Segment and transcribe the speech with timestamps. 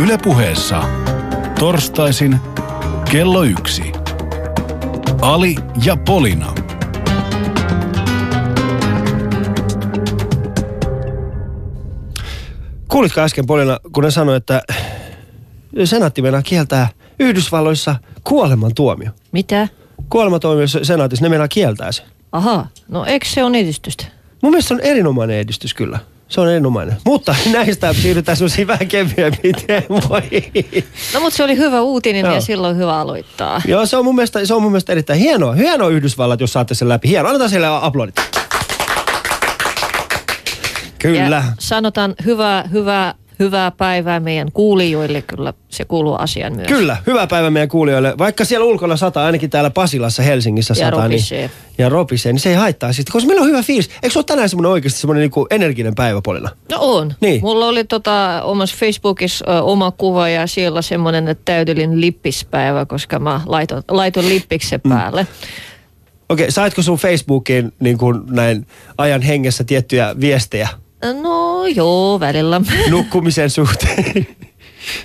[0.00, 0.82] Ylepuheessa
[1.58, 2.36] torstaisin
[3.10, 3.92] kello yksi.
[5.20, 6.54] Ali ja Polina.
[12.88, 14.62] Kuulitko äsken Polina, kun ne sanoi, että
[15.84, 16.88] senaatti meinaa kieltää
[17.18, 19.10] Yhdysvalloissa kuolemantuomio.
[19.32, 19.68] Mitä?
[20.10, 22.06] Kuolemantuomio senaatissa, ne meinaa kieltää sen.
[22.32, 24.04] Aha, no eikö se on edistystä?
[24.42, 25.98] Mun mielestä se on erinomainen edistys kyllä.
[26.30, 26.96] Se on erinomainen.
[27.04, 30.84] Mutta näistä siirrytään sellaisiin vähän kevyempiin teemoihin.
[31.14, 32.34] No mutta se oli hyvä uutinen Joo.
[32.34, 33.62] ja silloin hyvä aloittaa.
[33.66, 35.52] Joo, se on mun mielestä, se on mun mielestä erittäin hienoa.
[35.52, 37.08] Hienoa Yhdysvallat, jos saatte sen läpi.
[37.08, 37.28] Hienoa.
[37.30, 38.14] Annetaan sille aplodit.
[40.98, 41.36] Kyllä.
[41.36, 46.68] Ja sanotaan hyvää, hyvää, hyvää päivää meidän kuulijoille, kyllä se kuuluu asiaan myös.
[46.68, 48.14] Kyllä, hyvää päivää meidän kuulijoille.
[48.18, 51.04] Vaikka siellä ulkona sataa, ainakin täällä Pasilassa, Helsingissä Ja sataa.
[51.04, 51.38] ropisee.
[51.40, 53.90] Niin, ja ropisee, niin se ei haittaa sitten, koska meillä on hyvä fiilis.
[54.02, 56.50] Eikö se ole tänään semmoinen oikeasti semmoinen niinku energinen päivä, Polina?
[56.70, 57.14] No on.
[57.20, 57.40] Niin.
[57.40, 63.40] Mulla oli tota, omassa Facebookissa ö, oma kuva ja siellä semmoinen täydellinen lippispäivä, koska mä
[63.46, 64.88] laitoin, laitoin lippiksen Mm.
[64.90, 65.26] päälle.
[66.28, 68.66] Okei, saitko sun Facebookiin niin kuin näin
[68.98, 70.68] ajan hengessä tiettyjä viestejä
[71.22, 72.60] No joo, välillä.
[72.90, 74.26] nukkumisen suhteen?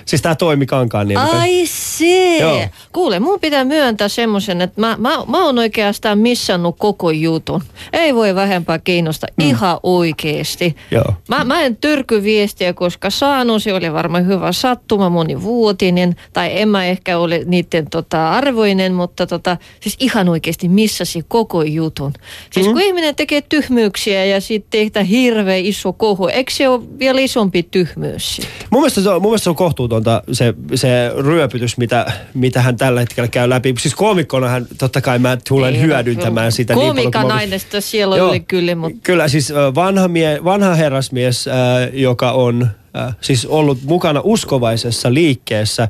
[0.04, 1.18] siis tää toimi kankaan niin.
[1.18, 2.38] Ai se.
[2.38, 2.68] Joo.
[2.92, 7.62] Kuule, mun pitää myöntää semmoisen, että mä, mä, mä oon oikeastaan missannut koko jutun.
[7.92, 9.48] Ei voi vähempää kiinnosta, mm.
[9.48, 10.76] ihan oikeesti.
[10.90, 11.14] Joo.
[11.28, 16.68] Mä, mä en tyrky viestiä, koska saanut, se oli varmaan hyvä sattuma, monivuotinen, tai en
[16.68, 22.12] mä ehkä ole niiden tota, arvoinen, mutta tota, siis ihan oikeasti missasi koko jutun.
[22.50, 22.72] Siis mm.
[22.72, 27.62] kun ihminen tekee tyhmyyksiä ja sitten tehdään hirveä iso kohu, eikö se ole vielä isompi
[27.62, 28.40] tyhmyys?
[28.70, 32.76] Mun mielestä se on, mun mielestä se on kohtuutonta se, se ryöpytys, mitä, mitä hän
[32.76, 33.74] tällä hetkellä käy läpi.
[33.78, 37.12] Siis koomikkona hän totta kai mä tulen Ei, hyödyntämään no, sitä niin paljon.
[37.12, 38.28] Kuin nainesta siellä Joo.
[38.28, 41.54] oli kyllä, mutta Kyllä siis vanha, mie, vanha herrasmies, äh,
[41.92, 45.88] joka on äh, siis ollut mukana uskovaisessa liikkeessä, äh,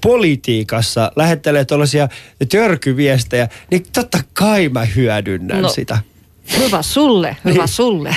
[0.00, 2.08] politiikassa, lähettelee tuollaisia
[2.50, 5.68] törkyviestejä, niin totta kai mä hyödynnän No.
[5.68, 5.98] sitä.
[6.58, 7.68] hyvä sulle, hyvä Niin.
[7.82, 8.14] sulle.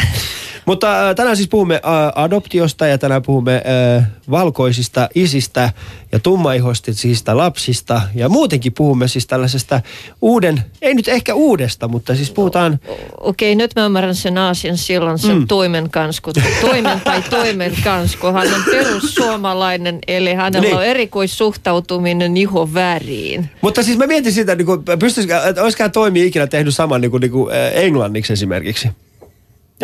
[0.71, 3.63] Mutta äh, tänään siis puhumme äh, adoptiosta ja tänään puhumme
[3.97, 5.69] äh, valkoisista isistä
[6.11, 8.01] ja tummaihoistisista lapsista.
[8.15, 9.81] Ja muutenkin puhumme siis tällaisesta
[10.21, 12.79] uuden, ei nyt ehkä uudesta, mutta siis puhutaan...
[13.19, 15.47] Okei, nyt mä ymmärrän sen asian silloin sen mm.
[15.47, 20.77] toimen kanssa, kun toimen tai toimen kanssa, kun hän on perussuomalainen, eli hänellä Niin.
[20.77, 23.49] on erikoissuhtautuminen ihon väriin.
[23.61, 27.11] Mutta siis mä mietin sitä, niin kuin, pystyisikö, että olisikohan toimi ikinä tehnyt saman niin
[27.11, 28.89] kuin, niin kuin, englanniksi esimerkiksi.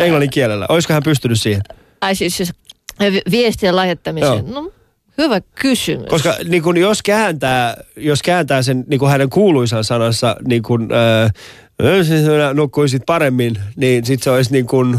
[0.04, 0.66] Englannin kielellä.
[0.68, 1.62] Olisiko hän pystynyt siihen?
[2.00, 2.52] Ai siis, siis
[3.00, 4.44] vi- viestien lähettämiseen.
[4.48, 4.60] Joo.
[4.62, 4.72] No,
[5.18, 6.06] hyvä kysymys.
[6.08, 10.88] Koska niin kuin, jos, kääntää, jos kääntää sen niin kuin hänen kuuluisan sanansa, niin kuin,
[10.92, 14.98] äh, sinä nukkuisit paremmin, niin sit se olisi niin kuin,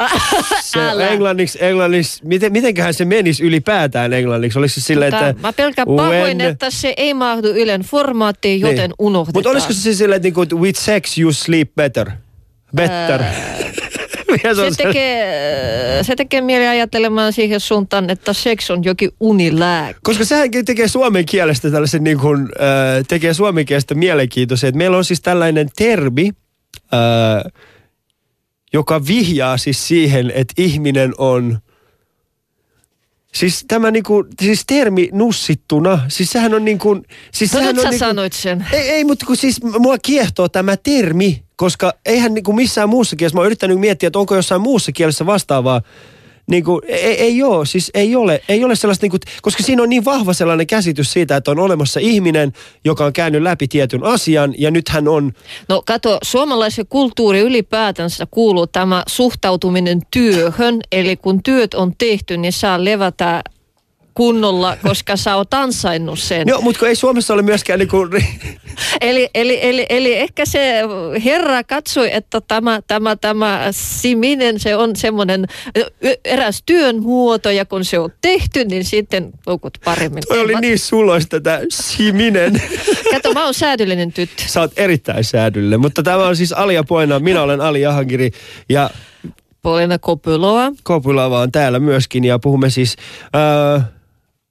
[0.62, 1.08] se Älä.
[1.08, 4.58] englanniksi, englanniksi, miten, mitenköhän se menisi ylipäätään englanniksi?
[4.58, 5.42] Oliko se silleen, Mutta että...
[5.42, 8.94] mä pelkään pahoin, että se ei mahdu Ylen formaattiin, joten Niin.
[8.98, 9.38] unohdetaan.
[9.38, 12.10] Mutta olisiko se siis silleen, että niinku, with sex you sleep better?
[12.76, 13.22] Better.
[14.42, 19.98] Se on se tekee, se tekee mieli ajattelemaan siihen suuntaan, että seks on jokin unilääke.
[20.02, 24.96] Koska sehän tekee suomen kielestä tällaisen niin kuin, äh, tekee suomen kielestä mielenkiintoisen, että meillä
[24.96, 26.30] on siis tällainen termi,
[26.94, 27.52] äh,
[28.72, 31.58] joka vihjaa siis siihen, että ihminen on
[33.34, 37.02] Siis tämä niinku, siis termi nussittuna, siis sehän on niinku...
[37.32, 38.66] Siis No nyt on sä niinku, sanoit sen.
[38.72, 43.36] Ei, ei, mutta kun siis mua kiehtoo tämä termi, koska eihän niinku missään muussa kielessä,
[43.36, 45.82] mä oon yrittänyt miettiä, että onko jossain muussa kielessä vastaavaa,
[46.50, 49.82] niin kuin, ei, ei ole, siis ei ole, ei ole sellaista, niin kuin, koska siinä
[49.82, 52.52] on niin vahva sellainen käsitys siitä, että on olemassa ihminen,
[52.84, 55.32] joka on käynyt läpi tietyn asian ja nyt hän on,
[55.68, 60.80] No kato, suomalaisen kulttuuri ylipäätänsä kuuluu tämä suhtautuminen työhön.
[60.92, 63.42] Eli kun työt on tehty, niin saa levätä
[64.20, 66.48] kunnolla, koska sä oot ansainnut sen.
[66.48, 68.10] joo, mutta ei Suomessa ole myöskään niin kuin,
[69.00, 70.82] Eli, eli, eli, eli ehkä se
[71.24, 75.46] herra katsoi, että tämä, tämä, tämä siminen, se on semmoinen
[76.24, 80.22] eräs työn muoto, ja kun se on tehty, niin sitten poukut paremmin.
[80.28, 82.62] toi oli niin suloista tämä siminen.
[83.10, 84.42] Kato, mä oon säädyllinen tyttö.
[84.46, 88.30] Sä oot erittäin säädyllinen, mutta tämä on siis Ali ja Poina, minä olen Ali Jahangiri
[88.68, 88.90] ja
[89.62, 90.72] Polina Kopyloa.
[90.82, 92.96] Kopulava on täällä myöskin ja puhumme siis
[93.76, 93.84] äh,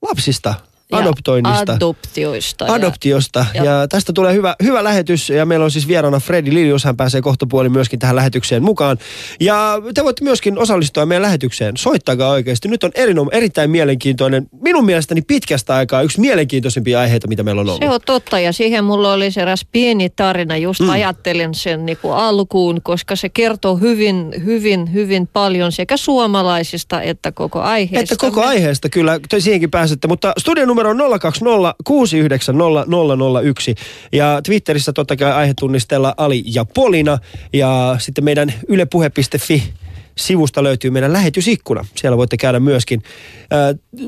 [0.02, 0.69] lapsista.
[0.92, 1.74] Adoptoinnista.
[1.74, 2.66] Adoptioista.
[2.66, 3.46] ja- Adoptiosta.
[3.54, 6.98] Ja, Ja- tästä tulee hyvä, hyvä lähetys ja meillä on siis vieraana Fredi Lilius, hän
[6.98, 8.98] pääsee kohta puolin myöskin tähän lähetykseen mukaan.
[9.40, 11.78] Ja te voitte myöskin osallistua meidän lähetykseen.
[11.78, 12.68] Soittakaa oikeasti.
[12.68, 17.68] Nyt on erinom, erittäin mielenkiintoinen, minun mielestäni pitkästä aikaa yksi mielenkiintoisimpia aiheita, mitä meillä on
[17.70, 17.82] ollut.
[17.84, 20.90] Se on totta ja siihen mulla oli se eräs pieni tarina, just mm.
[20.90, 27.32] ajattelin sen niin kuin alkuun, koska se kertoo hyvin, hyvin, hyvin paljon sekä suomalaisista että
[27.32, 28.14] koko aiheesta.
[28.14, 32.86] Että koko aiheesta kyllä, te siihenkin pääsette, mutta studion numero on 020 690
[33.44, 33.76] 001
[34.12, 37.18] ja Twitterissä totta kai aihetunnistella Ali ja Polina
[37.54, 39.74] ja sitten meidän ylepuhe.fi
[40.18, 41.86] sivusta löytyy meidän lähetysikkuna.
[41.96, 43.04] Siellä voitte käydä myöskin
[43.54, 44.04] äh,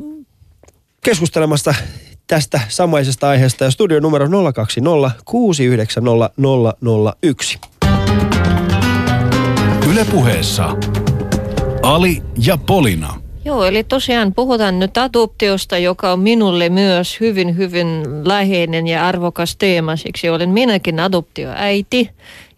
[1.03, 1.75] keskustelemassa
[2.27, 6.33] tästä samaisesta aiheesta ja studion numero 020 690
[7.23, 7.59] 001.
[9.91, 10.77] Ylepuheessa
[11.81, 13.20] Ali ja Polina.
[13.45, 17.87] Joo, eli tosiaan puhutaan nyt adoptiosta, joka on minulle myös hyvin, hyvin
[18.25, 19.95] läheinen ja arvokas teema.
[19.95, 22.09] Siksi olen minäkin adoptioäiti.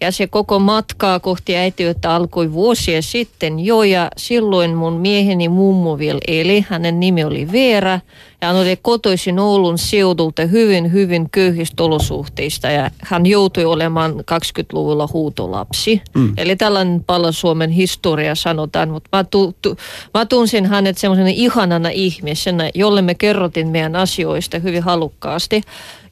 [0.03, 3.83] Ja se koko matkaa kohti äitiyttä alkoi vuosia sitten jo.
[3.83, 6.65] Ja silloin mun mieheni mummo vielä eli.
[6.69, 7.99] Hänen nimi oli Veera.
[8.41, 12.67] Ja hän oli kotoisin Oulun seudulta hyvin, hyvin köyhistä olosuhteista.
[12.67, 16.01] Ja hän joutui olemaan 20-luvulla huutolapsi.
[16.15, 16.33] Mm.
[16.37, 18.89] Eli tällainen pala Suomen historia sanotaan.
[18.89, 19.77] Mutta mä, tu, tu,
[20.13, 25.61] mä tunsin hänet semmoisena ihanana ihmisenä, jolle me kerrotin meidän asioista hyvin halukkaasti.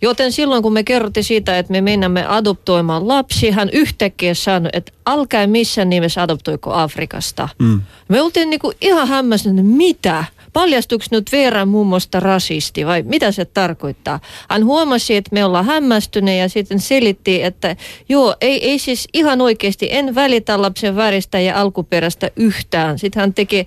[0.02, 4.92] Joten silloin kun me kerrottiin siitä, että me mennämme adoptoimaan lapsi, hän yhtäkkiä sanoi, että
[5.08, 7.50] älkää missään nimessä adoptoiko Afrikasta.
[7.60, 7.82] Mm.
[8.08, 10.26] Me oltiin niinku ihan hämmästyneet, mitä?
[10.54, 14.20] Paljastuiko nyt Veeran mummosta rasisti vai mitä se tarkoittaa?
[14.50, 17.76] Hän huomasi, että me ollaan hämmästyneet ja sitten selitti, että
[18.10, 23.00] joo, ei, ei siis ihan oikeasti, en välitä lapsen väristä ja alkuperäistä yhtään.
[23.00, 23.66] Sitten hän teki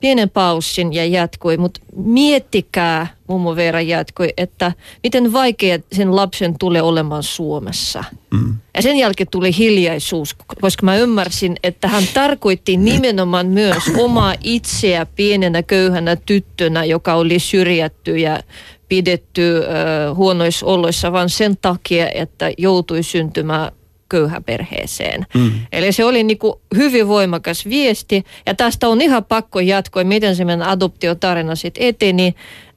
[0.00, 4.72] pienen paussin ja jatkoi, mutta miettikää, mummo Veera jatkoi, että
[5.02, 8.04] miten vaikea sen lapsen tulee olemaan Suomessa.
[8.30, 8.54] Mm.
[8.74, 15.06] Ja sen jälkeen tuli hiljaisuus, koska mä ymmärsin, että hän tarkoitti nimenomaan myös omaa itseä
[15.06, 18.40] pienenä köyhänä tyttönä, joka oli syrjätty ja
[18.88, 23.72] pidetty äh, huonoissa oloissa, vaan sen takia, että joutui syntymään
[24.08, 25.26] köyhäperheeseen.
[25.34, 25.50] Mm.
[25.72, 30.44] Eli se oli niinku hyvin voimakas viesti ja tästä on ihan pakko jatkoa, miten se
[30.44, 32.34] meidän adoptiotarina sitten eteni.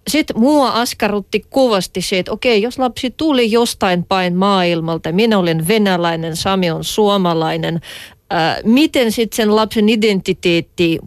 [0.07, 5.67] Sitten mua askarrutti kovasti se, että okei, jos lapsi tuli jostain päin maailmalta, minä olen
[5.67, 7.81] venäläinen, Sami on suomalainen,
[8.29, 10.99] ää, miten sitten sen lapsen identiteetti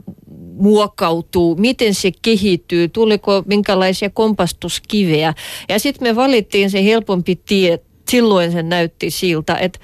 [0.57, 5.35] muokkautuu, miten se kehittyy, tuliko minkälaisia kompastuskiveä.
[5.69, 7.79] Ja sitten me valittiin se helpompi tie,
[8.09, 9.79] silloin se näytti siltä, että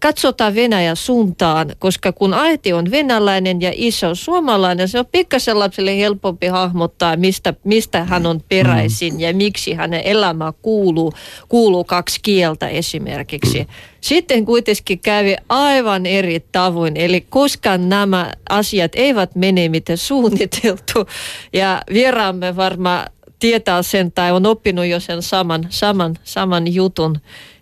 [0.00, 5.58] katsotaan Venäjän suuntaan, koska kun äiti on venäläinen ja isä on suomalainen, se on pikkasen
[5.58, 11.12] lapselle helpompi hahmottaa, mistä, mistä hän on peräisin ja miksi hänen elämä kuuluu,
[11.48, 13.66] kuuluu kaksi kieltä esimerkiksi.
[14.00, 21.06] Sitten kuitenkin kävi aivan eri tavoin, eli koska nämä asiat eivät mene miten suunniteltu.
[21.52, 23.06] Ja vieraamme varmaan
[23.38, 27.20] tietää sen tai on oppinut jo sen saman, saman, saman jutun,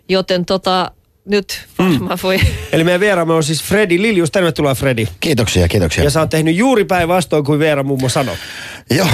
[0.09, 0.91] joten tota,
[1.25, 2.39] nyt varmaan voi.
[2.71, 4.31] Eli meidän vieraamme on siis Fredi Lilius.
[4.31, 5.07] Tervetuloa Fredi.
[5.19, 6.03] Kiitoksia, kiitoksia.
[6.03, 8.35] Ja sä oot tehnyt juuri päinvastoin kuin Veera mummo sanoi.
[8.89, 9.07] Joo,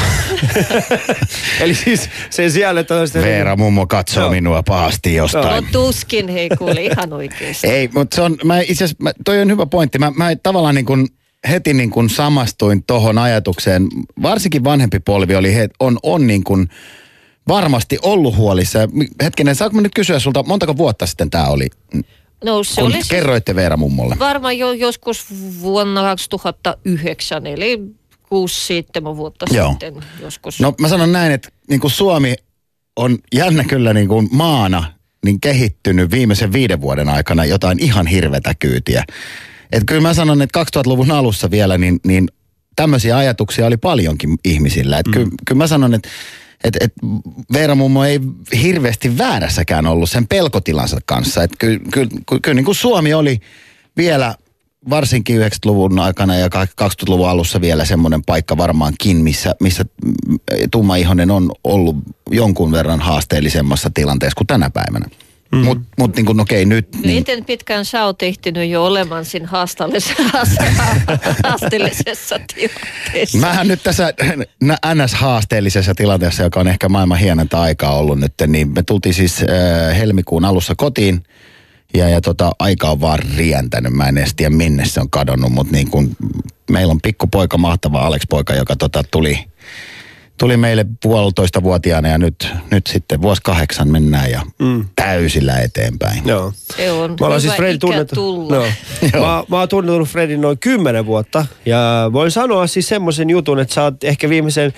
[1.61, 2.95] Eli siis sen sijaan, että.
[3.13, 4.31] Veera mummo katsoo Joo.
[4.31, 5.63] minua pahasti jostain.
[5.63, 7.67] No tuskin, hei kuule, ihan oikeasti.
[7.67, 9.99] Ei, mutta se on, mä itse asiassa, mä- toi on hyvä pointti.
[9.99, 11.07] Mä, mä tavallaan niin kuin
[11.49, 13.87] heti niin kuin samastuin tohon ajatukseen.
[14.21, 16.69] Varsinkin vanhempi polvi oli, he, on, on niin kuin
[17.47, 18.79] varmasti ollut huolissa.
[19.23, 21.67] Hetkinen, saanko mä nyt kysyä sulta, montako vuotta sitten tämä oli,
[22.45, 24.15] No se kun oli siis kerroitte Veera mummolle?
[24.19, 25.25] varmaan jo joskus
[25.61, 27.79] vuonna 2009, eli
[29.11, 29.69] 6-7 vuotta Joo.
[29.69, 30.59] sitten joskus.
[30.59, 32.35] No mä sanon näin, että niin kuin Suomi
[32.95, 34.83] on jännä kyllä niin kuin maana
[35.25, 39.03] niin kehittynyt viimeisen viiden vuoden aikana jotain ihan hirvetä kyytiä.
[39.71, 42.27] Et kyllä mä sanon, että 2000-luvun alussa vielä niin, niin
[42.75, 44.99] tämmöisiä ajatuksia oli paljonkin ihmisillä.
[44.99, 45.13] Et mm.
[45.13, 46.09] kyllä, kyllä mä sanon, että
[46.63, 46.93] et, et
[47.53, 48.19] Veera mummo ei
[48.61, 51.43] hirveästi väärässäkään ollut sen pelkotilansa kanssa.
[51.43, 53.39] Et kyllä, kyllä, kyllä, kyllä niin kuin Suomi oli
[53.97, 54.35] vielä
[54.89, 60.39] varsinkin 90-luvun aikana ja 2000-luvun alussa vielä semmoinen paikka varmaankin, missä, missä mm,
[60.71, 61.95] tummaihonen on ollut
[62.31, 65.05] jonkun verran haasteellisemmassa tilanteessa kuin tänä päivänä.
[65.51, 65.57] Mm.
[65.57, 66.87] Mutta mut niin kuin okei nyt...
[66.93, 70.23] Niin, Miten pitkään sä oot ehtinyt jo olemaan siinä haasteellisessa,
[71.49, 73.37] haasteellisessa tilanteessa?
[73.37, 74.13] Mähän nyt tässä
[74.93, 79.97] NS-haasteellisessa tilanteessa, joka on ehkä maailman hienointa aikaa ollut nyt, niin me tultiin siis äh,
[79.97, 81.23] helmikuun alussa kotiin
[81.93, 83.93] ja, ja tota, aika on vaan rientänyt.
[83.93, 86.15] Mä en edes tiedä minne se on kadonnut, mutta niin kun,
[86.69, 89.45] meillä on pikkupoika, mahtava Alex-poika, joka tota, tuli,
[90.41, 94.85] tuli meille puolitoista vuotiaana ja nyt, nyt sitten vuosi kahdeksan mennään ja mm.
[94.95, 96.21] täysillä eteenpäin.
[96.25, 96.53] Joo.
[96.77, 98.15] Se on Mä ollaan hyvä siis Fred ikä tunnettu.
[98.15, 98.55] tulla.
[99.13, 99.25] Joo.
[99.25, 101.45] mä, mä oon tuntenut Fredin noin kymmenen vuotta.
[101.65, 104.73] Ja voin sanoa siis semmoisen jutun, että sä oot ehkä viimeisen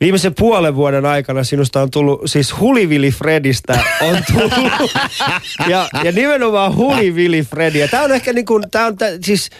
[0.00, 4.92] Viimeisen puolen vuoden aikana sinusta on tullut, siis Hulivili Fredistä on tullut,
[5.70, 7.78] ja, ja nimenomaan Hulivili Fredi.
[7.78, 9.50] Ja tää on ehkä niin kuin, tää on tää, siis,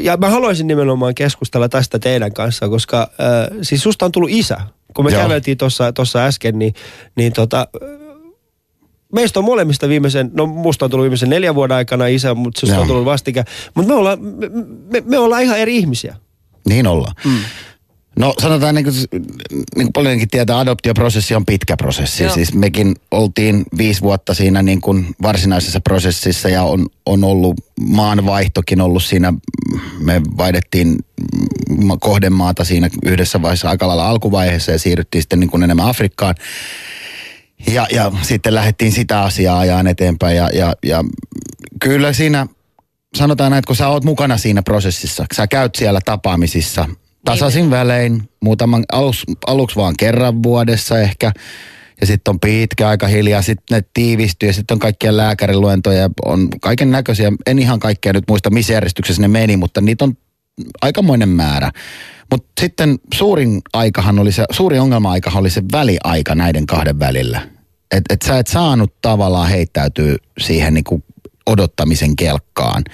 [0.00, 4.60] ja mä haluaisin nimenomaan keskustella tästä teidän kanssa, koska äh, siis susta on tullut isä.
[4.94, 5.22] Kun me Joo.
[5.22, 5.58] käveltiin
[5.94, 6.74] tuossa äsken, niin,
[7.16, 7.68] niin tota,
[9.12, 12.74] meistä on molemmista viimeisen, no musta on tullut viimeisen neljän vuoden aikana isä, mutta susta
[12.74, 12.82] Joo.
[12.82, 13.46] on tullut vastikään.
[13.74, 14.48] Mutta me ollaan, me,
[14.92, 16.16] me, me ollaan ihan eri ihmisiä.
[16.68, 17.14] Niin ollaan.
[17.24, 17.38] Mm.
[18.18, 19.22] No sanotaan niin kuin, niin
[19.74, 22.22] kuin paljonkin tietää, adoptioprosessi on pitkä prosessi.
[22.22, 22.34] Joo.
[22.34, 28.80] Siis mekin oltiin viisi vuotta siinä niin kuin varsinaisessa prosessissa ja on, on ollut maanvaihtokin
[28.80, 29.34] ollut siinä.
[29.98, 30.98] Me vaihdettiin
[32.00, 36.34] kohdemaata siinä yhdessä vaiheessa aika lailla alkuvaiheessa ja siirryttiin sitten niin kuin enemmän Afrikkaan.
[37.72, 41.04] Ja, ja sitten lähdettiin sitä asiaa ajaan eteenpäin ja, ja, ja
[41.80, 42.46] kyllä siinä
[43.14, 46.88] sanotaan näin, että kun sä oot mukana siinä prosessissa, sä käyt siellä tapaamisissa
[47.24, 51.32] tasaisin välein, muutaman, alus, aluksi vaan kerran vuodessa ehkä,
[52.00, 56.48] ja sitten on pitkä aika hiljaa, sitten ne tiivistyy ja sitten on kaikkia lääkäriluentoja, on
[56.60, 60.16] kaiken näköisiä, en ihan kaikkea nyt muista missä järjestyksessä ne meni, mutta niitä on
[60.82, 61.70] aikamoinen määrä.
[62.30, 67.48] Mutta sitten suurin aikahan oli se, suuri ongelma-aikahan oli se väliaika näiden kahden välillä.
[67.90, 71.02] Että et sä et saanut tavallaan heittäytyä siihen niinku
[71.46, 72.84] odottamisen kelkkaan.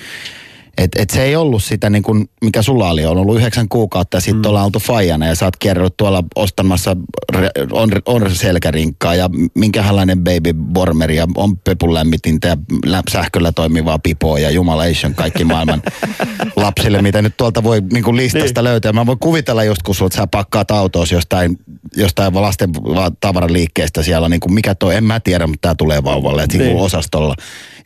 [0.78, 4.16] Et, et se ei ollut sitä, niin kuin, mikä sulla oli, on ollut yhdeksän kuukautta
[4.16, 4.48] ja sitten mm.
[4.48, 6.96] ollaan oltu fajana ja sä oot kierrellyt tuolla ostamassa
[7.32, 12.56] re, on, on selkärinkkaa ja minkälainen baby bormer ja on pepun lämmitintä ja
[12.86, 15.82] lä, sähköllä toimivaa pipoa ja jumalation kaikki maailman
[16.56, 18.64] lapsille, mitä nyt tuolta voi niin kuin listasta niin.
[18.64, 18.92] löytää.
[18.92, 21.58] Mä voin kuvitella just, kun sulta sä pakkaat autoos jostain,
[21.96, 26.04] jostain lasten va- tavaraliikkeestä siellä niin kuin, mikä toi, en mä tiedä, mutta tää tulee
[26.04, 26.58] vauvalle, että.
[26.58, 26.76] Niin.
[26.76, 27.34] osastolla.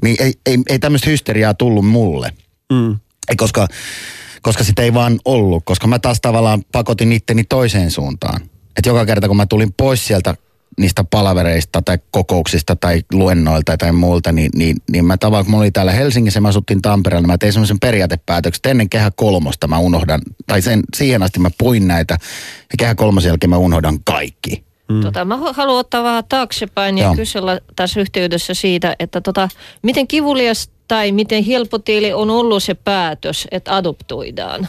[0.03, 2.33] Niin ei, ei, ei tämmöistä hysteriaa tullut mulle.
[2.71, 2.99] Mm.
[3.37, 3.67] Koska,
[4.43, 8.41] koska sitä ei vaan ollut, koska mä taas tavallaan pakotin itteni toiseen suuntaan.
[8.77, 10.35] Että joka kerta kun mä tulin pois sieltä
[10.79, 15.59] niistä palavereista tai kokouksista tai luennoilta tai muulta, niin, niin, niin mä tavallaan, kun mä
[15.59, 19.69] olin täällä Helsingissä ja mä asuttiin Tampereella, mä tein semmoisen periaatepäätöksen, että ennen kehä kolmosta
[19.69, 22.15] mä unohdan, tai sen, siihen asti mä puin näitä,
[22.61, 24.65] ja kehä kolmosen jälkeen mä unohdan kaikki.
[24.89, 25.01] Mm.
[25.01, 27.15] Tota, mä haluan ottaa vähän taaksepäin ja Joo.
[27.15, 29.49] kysellä tässä yhteydessä siitä, että tota,
[29.83, 34.69] miten kivulias tai miten helppo teille on ollut se päätös, että adoptoidaan?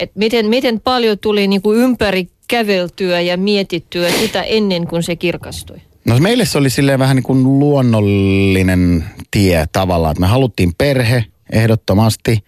[0.00, 5.76] Et miten, miten paljon tuli niinku ympäri käveltyä ja mietittyä sitä ennen kuin se kirkastui?
[6.04, 11.24] No meille se oli silleen vähän niin kuin luonnollinen tie tavallaan, että me haluttiin perhe
[11.52, 12.38] ehdottomasti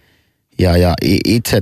[0.59, 0.93] ja, ja
[1.25, 1.61] itse,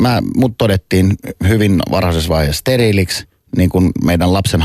[0.00, 1.16] mä, mut todettiin
[1.48, 3.24] hyvin varhaisessa vaiheessa steriiliksi,
[3.56, 4.60] niin kuin meidän lapsen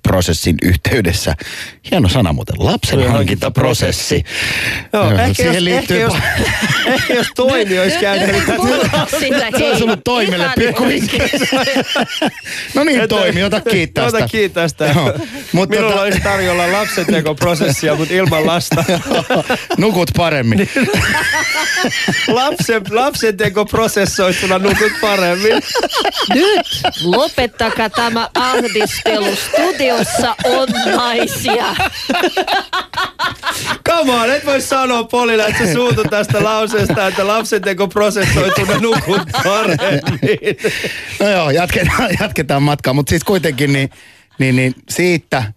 [0.00, 1.34] hankintaprosessin yhteydessä.
[1.90, 4.24] Hieno sana muuten, lapsen hankintaprosessi.
[4.92, 6.14] Joo, ehkä jos, ehkä, liittyy jos,
[6.86, 7.98] ehkä jos Toimi olisi.
[8.58, 11.56] Mulla sitä, Se olisi ollut Toimelle Ihan pikku oikeesti.
[12.74, 14.94] No niin, toimi, ota kiittää Ota kiittää sitä.
[15.52, 18.84] Mutta Minulla tota- olisi tarjolla lapsentekoprosessia, mutta ilman lasta.
[19.78, 20.68] Nukut paremmin.
[22.28, 25.62] Lapsen, lapsentekoprosessoituna nukut paremmin.
[26.34, 26.66] Nyt
[27.04, 29.36] lopettakaa tämä ahdistelu.
[29.90, 31.74] Studiossa on naisia.
[33.88, 40.56] Come on, et voi sanoa Polilla, että sä suutut tästä lauseesta, että lapsentekoprosessoituna nukut paremmin.
[41.20, 43.90] No joo, jatketaan, jatketaan matkaa, mutta siis kuitenkin niin,
[44.38, 45.52] niin, niin siitä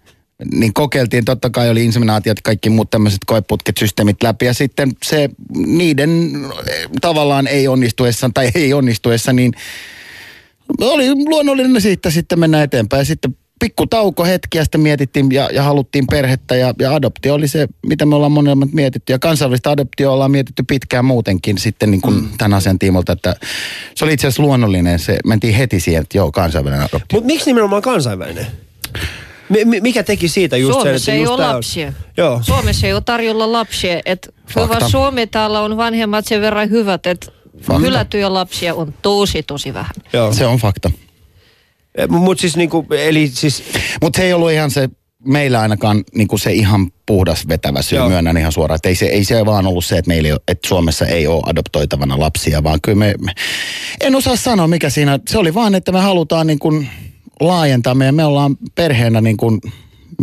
[0.53, 5.29] niin kokeiltiin, totta kai oli inseminaatiot, kaikki muut tämmöiset koeputket, systeemit läpi ja sitten se
[5.55, 6.31] niiden
[6.67, 9.53] eh, tavallaan ei onnistuessa tai ei onnistuessa, niin
[10.79, 15.49] oli luonnollinen siitä sitten mennä eteenpäin ja sitten pikku tauko hetki ja sitten mietittiin ja,
[15.53, 19.71] ja haluttiin perhettä ja, ja adoptio oli se, mitä me ollaan monemmat mietitty ja kansainvälistä
[19.71, 22.29] adoptio ollaan mietitty pitkään muutenkin sitten niin kuin mm.
[22.37, 23.35] tämän asian tiimolta, että
[23.95, 27.05] se oli itse asiassa luonnollinen, se mentiin heti siihen, että joo, kansainvälinen adoptio.
[27.13, 28.47] Mutta miksi nimenomaan kansainvälinen?
[29.49, 31.93] Mi- mi- mikä teki siitä just Suomessa sen, että ei just ole tää lapsia.
[32.17, 32.39] Joo.
[32.43, 34.01] Suomessa ei ole tarjolla lapsia.
[34.05, 34.75] Et Fakta.
[34.75, 37.79] hyvä Suomi täällä on vanhemmat sen verran hyvät, että Fakta.
[37.79, 39.93] hylättyjä lapsia on tosi tosi vähän.
[40.13, 40.33] Joo.
[40.33, 40.91] Se on fakta.
[42.09, 43.63] Mutta siis niinku, eli siis,
[44.01, 44.89] Mutta se ei ollut ihan se,
[45.25, 48.09] meillä ainakaan niin kuin se ihan puhdas vetävä syy, Joo.
[48.09, 48.75] myönnän ihan suoraan.
[48.75, 52.19] Että ei se, ei se vaan ollut se, että, meillä että Suomessa ei ole adoptoitavana
[52.19, 53.31] lapsia, vaan kyllä me, me,
[54.01, 56.89] en osaa sanoa mikä siinä, se oli vaan, että me halutaan niin kuin
[57.39, 59.59] laajentaa meidän, me ollaan perheenä niin kuin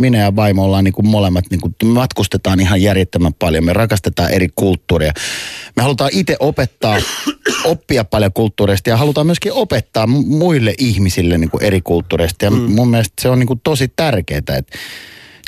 [0.01, 3.65] minä ja vaimo ollaan niin kuin molemmat, niin kuin, me matkustetaan ihan järjettömän paljon.
[3.65, 5.11] Me rakastetaan eri kulttuuria.
[5.75, 6.97] Me halutaan itse opettaa,
[7.65, 12.45] oppia paljon kulttuureista ja halutaan myöskin opettaa mu- muille ihmisille niin kuin eri kulttuureista.
[12.45, 12.57] Ja mm.
[12.57, 14.77] mun mielestä se on niin kuin tosi tärkeää, että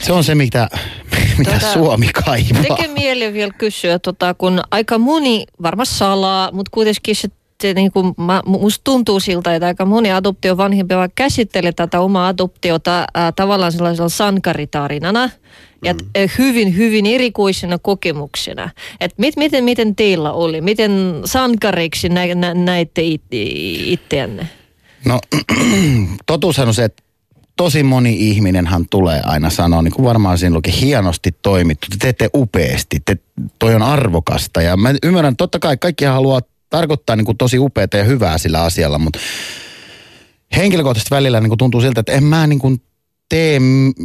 [0.02, 0.70] se on se, mitä,
[1.38, 2.62] mitä Tota, Suomi kaipaa.
[2.62, 7.28] Tekee mieli vielä kysyä, tota, kun aika moni, varmaan salaa, mutta kuitenkin se
[7.74, 13.06] niin kuin, mä, musta tuntuu siltä, että aika moni adoptiovanhempi vaan käsittelee tätä omaa adoptiota
[13.14, 15.30] ää, tavallaan sellaisella sankaritarinana
[15.84, 16.00] ja mm.
[16.38, 18.70] hyvin, hyvin erikoisena kokemuksena.
[19.00, 20.62] Et mit, miten, miten teillä oli?
[20.62, 20.92] Miten
[21.26, 23.24] sankareiksi nä, nä, näitte it,
[23.86, 24.50] itseänne?
[25.06, 25.20] No
[26.26, 27.04] totuushan on se, että
[27.56, 32.30] tosi moni ihminenhän tulee aina sanoa, niin kuin varmaan siinä luki, hienosti toimittu, te teette
[32.36, 33.18] upeasti, te,
[33.60, 34.62] toi on arvokasta.
[34.62, 36.42] Ja mä ymmärrän, totta kai kaikki haluaa
[36.74, 39.20] tarkoittaa niin kuin tosi upeaa ja hyvää sillä asialla, mutta
[40.56, 42.82] henkilökohtaisesti välillä niin kuin tuntuu siltä, että en mä niin kuin
[43.30, 43.60] tee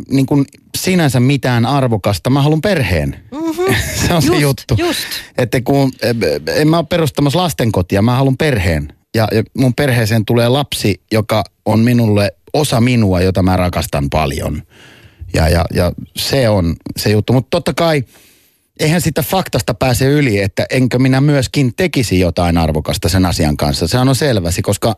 [0.09, 0.45] niin kuin
[0.79, 3.17] sinänsä mitään arvokasta, mä haluan perheen.
[3.33, 3.75] Mm-hmm.
[4.07, 4.75] se on se Just, juttu.
[4.79, 5.07] just.
[5.39, 6.15] Että kun eh,
[6.61, 8.93] en mä ole perustamassa lastenkotia, mä haluan perheen.
[9.15, 14.63] Ja, ja mun perheeseen tulee lapsi, joka on minulle osa minua, jota mä rakastan paljon.
[15.35, 17.33] Ja, ja, ja se on se juttu.
[17.33, 18.03] Mutta totta kai,
[18.79, 23.89] eihän sitä faktasta pääse yli, että enkö minä myöskin tekisi jotain arvokasta sen asian kanssa.
[23.89, 24.95] Sehän on selväsi, koska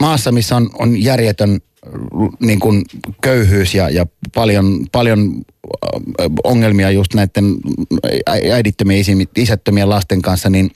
[0.00, 1.60] maassa, missä on, on järjetön
[2.40, 2.84] niin kuin
[3.20, 5.34] köyhyys ja, ja paljon, paljon
[6.20, 7.54] äh, ongelmia just näiden
[8.52, 9.04] äidittömien,
[9.36, 10.70] isättömien lasten kanssa, niin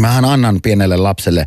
[0.00, 1.46] mähän annan pienelle lapselle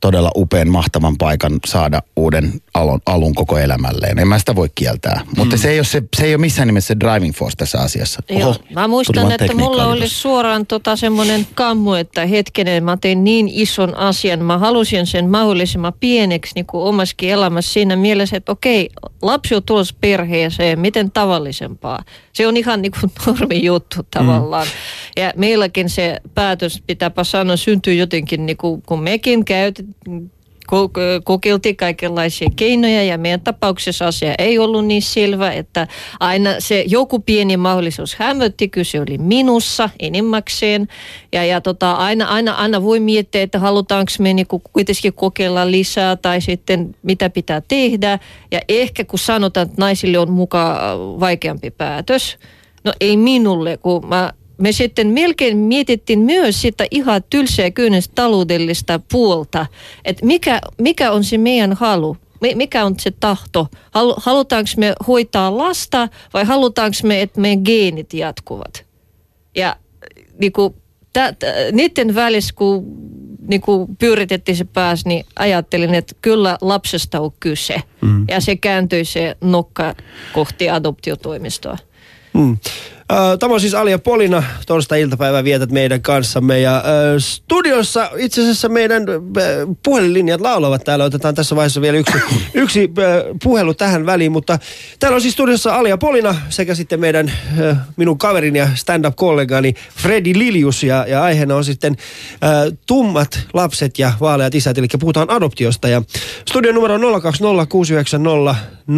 [0.00, 4.18] todella upean, mahtavan paikan saada uuden alun, alun koko elämälleen.
[4.18, 5.20] En mä sitä voi kieltää.
[5.24, 5.32] Mm.
[5.36, 8.22] Mutta se ei, ole se, se ei ole missään nimessä se driving force tässä asiassa.
[8.28, 13.48] Joo, mä muistan, että mulla oli suoraan tota semmoinen kammu, että hetkinen, mä tein niin
[13.48, 14.44] ison asian.
[14.44, 18.90] Mä halusin sen mahdollisimman pieneksi niin kuin omaskin elämässä siinä mielessä, että okei,
[19.22, 22.04] lapsi on tulossa perheeseen, miten tavallisempaa.
[22.32, 24.66] Se on ihan niin kuin normi juttu tavallaan.
[24.66, 25.22] Mm.
[25.22, 29.89] Ja meilläkin se päätös, pitääpä sanoa, syntyy jotenkin, niin kuin, kun mekin käytetään
[31.24, 35.86] kokeiltiin kaikenlaisia keinoja ja meidän tapauksessa asia ei ollut niin selvä, että
[36.20, 40.88] aina se joku pieni mahdollisuus hämötti, kyse oli minussa enimmäkseen.
[41.32, 46.16] Ja, ja tota, aina, aina, aina voi miettiä, että halutaanko me niinku kuitenkin kokeilla lisää
[46.16, 48.18] tai sitten mitä pitää tehdä.
[48.50, 52.38] Ja ehkä kun sanotaan, että naisille on mukaan vaikeampi päätös,
[52.84, 59.00] no ei minulle, kun mä me sitten melkein mietittiin myös sitä ihan tylsää kyynistä taloudellista
[59.12, 59.66] puolta,
[60.04, 64.92] että mikä, mikä on se meidän halu, Mi- mikä on se tahto, Halu, halutaanko me
[65.06, 68.84] hoitaa lasta vai halutaanko me, että meidän geenit jatkuvat.
[69.56, 69.76] Ja
[70.38, 70.74] niin kuin,
[71.12, 72.84] tä, tä, niiden välissä, kun
[73.48, 77.82] niin kuin pyöritettiin se pääs, niin ajattelin, että kyllä lapsesta on kyse.
[78.00, 78.24] Mm.
[78.28, 79.94] Ja se kääntyi se nokka
[80.32, 81.78] kohti adoptiotoimistoa.
[82.34, 82.58] Mm.
[83.38, 86.60] Tämä on siis Alia Polina, torstai-iltapäivää vietät meidän kanssamme.
[86.60, 86.82] Ja äh,
[87.18, 89.44] studiossa itse asiassa meidän äh,
[89.82, 91.04] puhelinlinjat laulavat täällä.
[91.04, 92.18] Otetaan tässä vaiheessa vielä yksi,
[92.54, 94.58] yksi äh, puhelu tähän väliin, mutta
[94.98, 100.32] täällä on siis studiossa Alia Polina sekä sitten meidän äh, minun kaverini ja stand-up-kollegani Freddy
[100.34, 101.96] Lilius ja, ja aiheena on sitten
[102.44, 105.88] äh, tummat lapset ja vaaleat isät, eli puhutaan adoptiosta.
[105.88, 106.02] Ja
[106.50, 107.00] studion numero on
[108.90, 108.92] 020690001.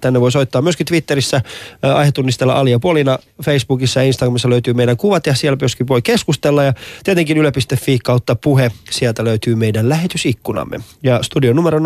[0.00, 3.18] Tänne voi soittaa myöskin Twitterissä äh, aihetunnistella Alia Polina.
[3.42, 6.64] Facebookissa ja Instagramissa löytyy meidän kuvat ja siellä myöskin voi keskustella.
[6.64, 6.72] Ja
[7.04, 8.70] tietenkin yle.fi kautta puhe.
[8.90, 10.80] Sieltä löytyy meidän lähetysikkunamme.
[11.02, 11.82] Ja studion numero 020690001.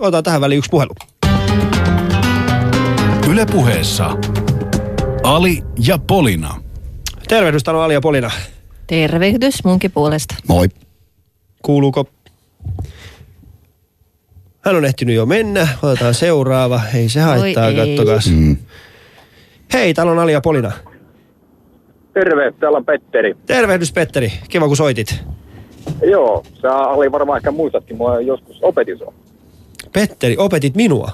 [0.00, 0.94] Otetaan tähän väliin yksi puhelu.
[3.30, 4.16] Ylepuheessa
[5.22, 6.54] Ali ja Polina.
[7.28, 8.30] Tervehdys, täällä on Alia Polina.
[8.86, 10.34] Tervehdys munkin puolesta.
[10.48, 10.68] Moi.
[11.62, 12.15] Kuuluuko?
[14.66, 15.68] Hän on ehtinyt jo mennä.
[15.82, 16.80] Otetaan seuraava.
[16.94, 18.30] Ei se haittaa, kattokas.
[18.30, 18.56] Mm.
[19.72, 20.72] Hei, täällä on Alia Polina.
[22.14, 23.36] Terve, täällä on Petteri.
[23.46, 24.32] Tervehdys Petteri.
[24.48, 25.24] Kiva kun soitit.
[26.02, 29.14] Joo, sä Ali varmaan ehkä muistatkin, mua joskus opetin sua.
[29.92, 31.10] Petteri, opetit minua.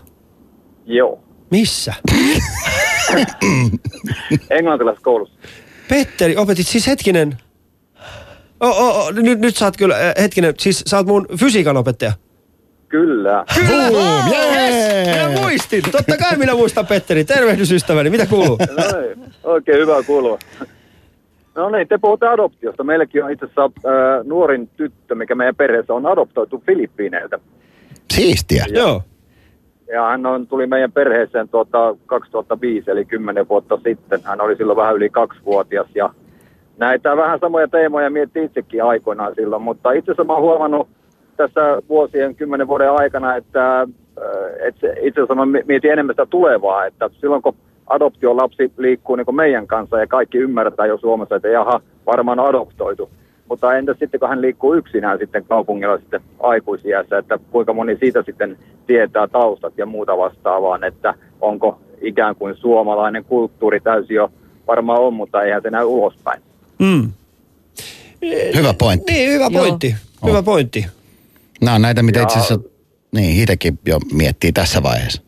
[0.87, 1.95] Joo, Missä?
[4.51, 5.35] englantilaisessa koulussa.
[5.89, 7.39] Petteri, opetit siis hetkinen.
[8.61, 11.77] O, o, o, nyt, nyt sä oot kyllä, äh, hetkinen, siis sä oot mun fysiikan
[11.77, 12.13] opettaja.
[12.93, 13.45] Kyllä.
[13.55, 13.91] Kyllä!
[13.91, 15.07] Boom, Oh, yes!
[15.07, 15.83] Minä muistin.
[15.93, 17.25] Totta kai minä muistan Petteri.
[17.25, 18.11] Tervehdys ystäväni.
[18.11, 18.59] Mitä kuuluu?
[18.59, 20.39] No niin, oikein hyvä kuulua.
[21.55, 22.85] No niin, te puhutte adoptiosta.
[22.85, 27.39] Meilläkin on itse asiassa äh, nuorin tyttö, mikä meidän perheessä on adoptoitu Filippiineiltä.
[28.13, 28.65] Siistiä.
[28.69, 29.03] Joo.
[29.93, 34.21] Ja hän on, tuli meidän perheeseen tuota 2005, eli 10 vuotta sitten.
[34.25, 36.11] Hän oli silloin vähän yli kaksivuotias ja
[36.79, 39.63] näitä vähän samoja teemoja mietti itsekin aikoinaan silloin.
[39.63, 40.89] Mutta itse asiassa mä oon huomannut
[41.37, 43.87] tässä vuosien kymmenen vuoden aikana, että äh,
[44.61, 49.25] et se, itse asiassa mä mietin enemmän sitä tulevaa, että silloin kun adoptiolapsi liikkuu niin
[49.25, 53.11] kuin meidän kanssa ja kaikki ymmärtää jo Suomessa, että jaha, varmaan on adoptoitu.
[53.49, 58.23] Mutta entä sitten, kun hän liikkuu yksinään sitten kaupungilla sitten aikuisiässä, että kuinka moni siitä
[58.23, 64.31] sitten tietää taustat ja muuta vastaavaa, että onko ikään kuin suomalainen kulttuuri täysin jo
[64.67, 66.43] varmaan on, mutta eihän se näy ulospäin.
[66.79, 67.13] Mm.
[68.57, 69.13] Hyvä pointti.
[69.13, 69.63] Niin, hyvä Joo.
[69.63, 69.95] pointti.
[70.27, 70.87] Hyvä pointti.
[71.63, 72.69] Nämä on näitä, mitä Ja- itse asiassa
[73.13, 75.23] niin, itsekin jo miettii tässä vaiheessa.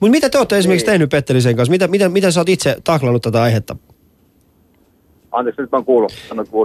[0.00, 0.92] Mutta mitä te olette esimerkiksi Niin.
[0.92, 1.70] tehnyt Petteri sen kanssa?
[1.70, 3.76] Mitä, mitä, miten sä oot itse taklannut tätä aihetta?
[5.32, 6.12] Anteeksi, nyt mä oon kuullut.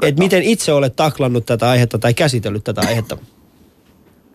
[0.03, 3.17] Et miten itse olet taklannut tätä aihetta tai käsitellyt tätä aihetta?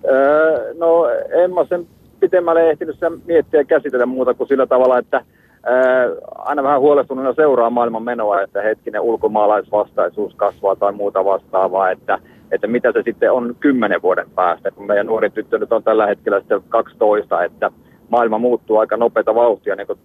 [0.05, 1.09] Öö, no
[1.45, 1.87] en mä sen
[2.21, 5.25] pitemmälle ehtinyt sen miettiä ja käsitellä muuta kuin sillä tavalla, että
[5.71, 12.19] öö, aina vähän huolestuneena seuraa maailman menoa, että hetkinen ulkomaalaisvastaisuus kasvaa tai muuta vastaavaa, että,
[12.51, 16.07] että mitä se sitten on kymmenen vuoden päästä, kun meidän nuori tyttö nyt on tällä
[16.07, 17.71] hetkellä sitten 12, että
[18.09, 19.99] maailma muuttuu aika nopeita vauhtia, niin kuin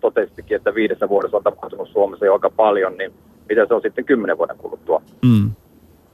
[0.00, 3.12] totesikin, että viidessä vuodessa on tapahtunut Suomessa jo aika paljon, niin
[3.48, 5.02] mitä se on sitten kymmenen vuoden kuluttua.
[5.22, 5.50] Mm.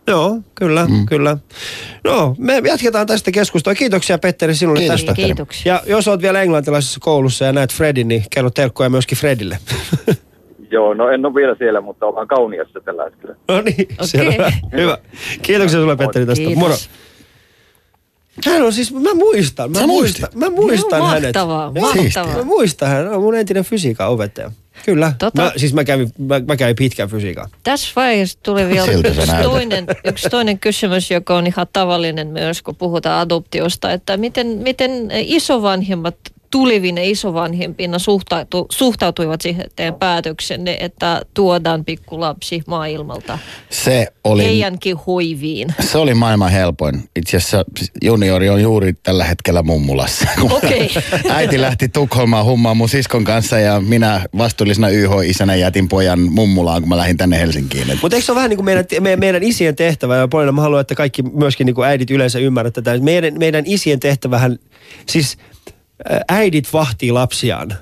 [0.07, 1.07] Joo, kyllä, mm.
[1.07, 1.39] kyllä.
[2.05, 3.75] No, me jatketaan tästä keskustelua.
[3.75, 5.15] Kiitoksia Petteri sinulle Kiitos, tästä.
[5.15, 5.75] Kiitoksia.
[5.75, 9.59] Ja jos olet vielä englantilaisessa koulussa ja näet Fredin, niin kerro terkkoja myöskin Fredille.
[10.71, 13.37] Joo, no en ole vielä siellä, mutta ollaan kauniassa tällä hetkellä.
[13.49, 14.07] no niin, Okei.
[14.07, 14.53] selvä.
[14.73, 14.99] Hyvä.
[15.43, 16.45] Kiitoksia sulle Petteri tästä.
[16.45, 16.59] Kiitos.
[16.59, 16.75] Moro.
[18.47, 21.23] Hän on siis, mä muistan, mä Sä muistan, mä muistan Joo, hänet.
[21.23, 22.37] mahtavaa, mahtavaa.
[22.37, 24.51] Mä muistan hän, on mun entinen fysiikan opettaja.
[24.85, 25.13] Kyllä.
[25.25, 27.49] Tota- Mä, siis mä kävin, mä, mä kävin pitkän fysiikan.
[27.63, 32.77] Tässä vaiheessa tuli vielä yksi toinen, yksi toinen kysymys, joka on ihan tavallinen myös, kun
[32.77, 36.17] puhutaan adoptiosta, että miten, miten isovanhemmat
[36.51, 43.39] tulivine isovanhempina suhtautu, suhtautuivat siihen teidän päätöksenne, että tuodaan pikkulapsi maailmalta
[43.71, 45.69] Se oli, heidänkin hoiviin.
[45.81, 47.03] se oli maailman helpoin.
[47.17, 47.65] Itse asiassa
[48.03, 50.29] juniori on juuri tällä hetkellä mummulassa.
[50.51, 50.91] Okei.
[51.31, 56.89] Äiti lähti Tukholmaan hummaan mun siskon kanssa ja minä vastuullisena YH-isänä jätin pojan mummulaan, kun
[56.89, 57.99] mä lähdin tänne Helsinkiin.
[58.03, 60.61] Mutta eikö se ole vähän niin kuin meidän, me, meidän isien tehtävä, ja Polina, mä
[60.61, 62.99] haluan, että kaikki myöskin niin kuin äidit yleensä ymmärrät tätä.
[62.99, 64.59] Meidän, meidän isien tehtävähän,
[65.09, 65.39] siis
[66.29, 67.75] äidit vahtii lapsiaan,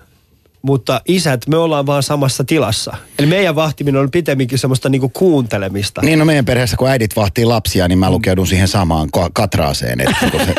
[0.67, 2.97] mutta isät, me ollaan vaan samassa tilassa.
[3.19, 6.01] Eli meidän vahtiminen on pitemminkin semmoista niin kuin kuuntelemista.
[6.03, 10.17] Niin no meidän perheessä, kun äidit vahtii lapsia, niin mä lukeudun siihen samaan katraaseen, että
[10.31, 10.55] kun se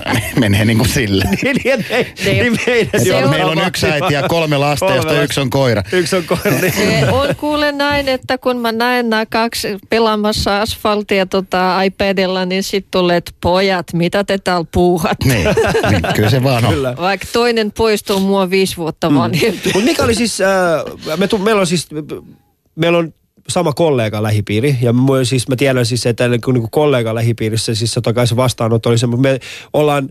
[0.40, 1.24] menee niin kuin sille.
[1.42, 4.86] niin, niin, ei, Ne- niin meidän Se on- Meillä on yksi äiti ja kolme lasta,
[4.86, 5.22] Kolme josta lasta.
[5.22, 5.82] yksi on koira.
[5.92, 6.50] Yksi on koira.
[6.60, 6.72] Niin.
[6.74, 12.62] Se on kuule näin, että kun mä näen nämä kaksi pelaamassa asfaltia tota iPadilla, niin
[12.62, 15.16] sitten tulee, että pojat, mitä te täällä puuhat?
[15.24, 15.46] Niin,
[15.90, 16.74] niin kyllä se vaan on.
[16.74, 16.94] Kyllä.
[16.96, 19.16] Vaikka toinen poistuu mua viisi vuotta Mm.
[19.16, 19.51] vanhempi.
[19.64, 21.88] Mutta mikä oli siis, äh, me tu, meillä on siis,
[22.74, 23.14] meillä on
[23.48, 27.74] sama kollega lähipiiri ja mä, siis, mä tiedän siis, että niin kuin, niin kollega lähipiirissä,
[27.74, 29.40] siis totta kai se vastaanotto oli se, mutta me
[29.72, 30.08] ollaan,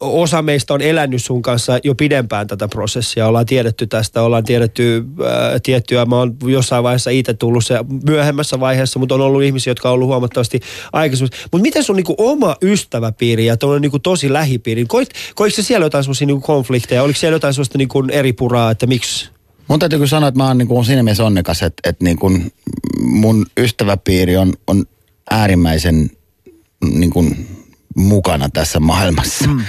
[0.00, 3.26] osa meistä on elänyt sun kanssa jo pidempään tätä prosessia.
[3.26, 6.04] Ollaan tiedetty tästä, ollaan tiedetty äh, tiettyä.
[6.04, 9.94] Mä oon jossain vaiheessa itse tullut se myöhemmässä vaiheessa, mutta on ollut ihmisiä, jotka on
[9.94, 10.60] ollut huomattavasti
[10.92, 11.30] aikaisemmin.
[11.42, 15.86] Mutta miten sun niinku oma ystäväpiiri ja tuollainen niinku tosi lähipiiri, koit, koitko se siellä
[15.86, 17.02] jotain semmoisia niinku konflikteja?
[17.02, 19.30] Oliko siellä jotain semmoista niinku eri puraa, että miksi?
[19.68, 22.18] Mun täytyy kyllä sanoa, että mä oon niin kuin siinä mielessä onnekas, että, että niin
[22.18, 22.52] kuin
[23.00, 24.84] mun ystäväpiiri on, on
[25.30, 26.10] äärimmäisen
[26.84, 27.55] niin kuin
[27.96, 29.60] mukana tässä maailmassa, mm.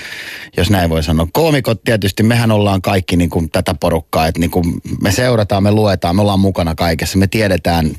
[0.57, 1.27] jos näin voi sanoa.
[1.33, 5.71] Koomikot tietysti, mehän ollaan kaikki niin kuin tätä porukkaa, että niin kuin me seurataan, me
[5.71, 7.17] luetaan, me ollaan mukana kaikessa.
[7.17, 7.91] Me tiedetään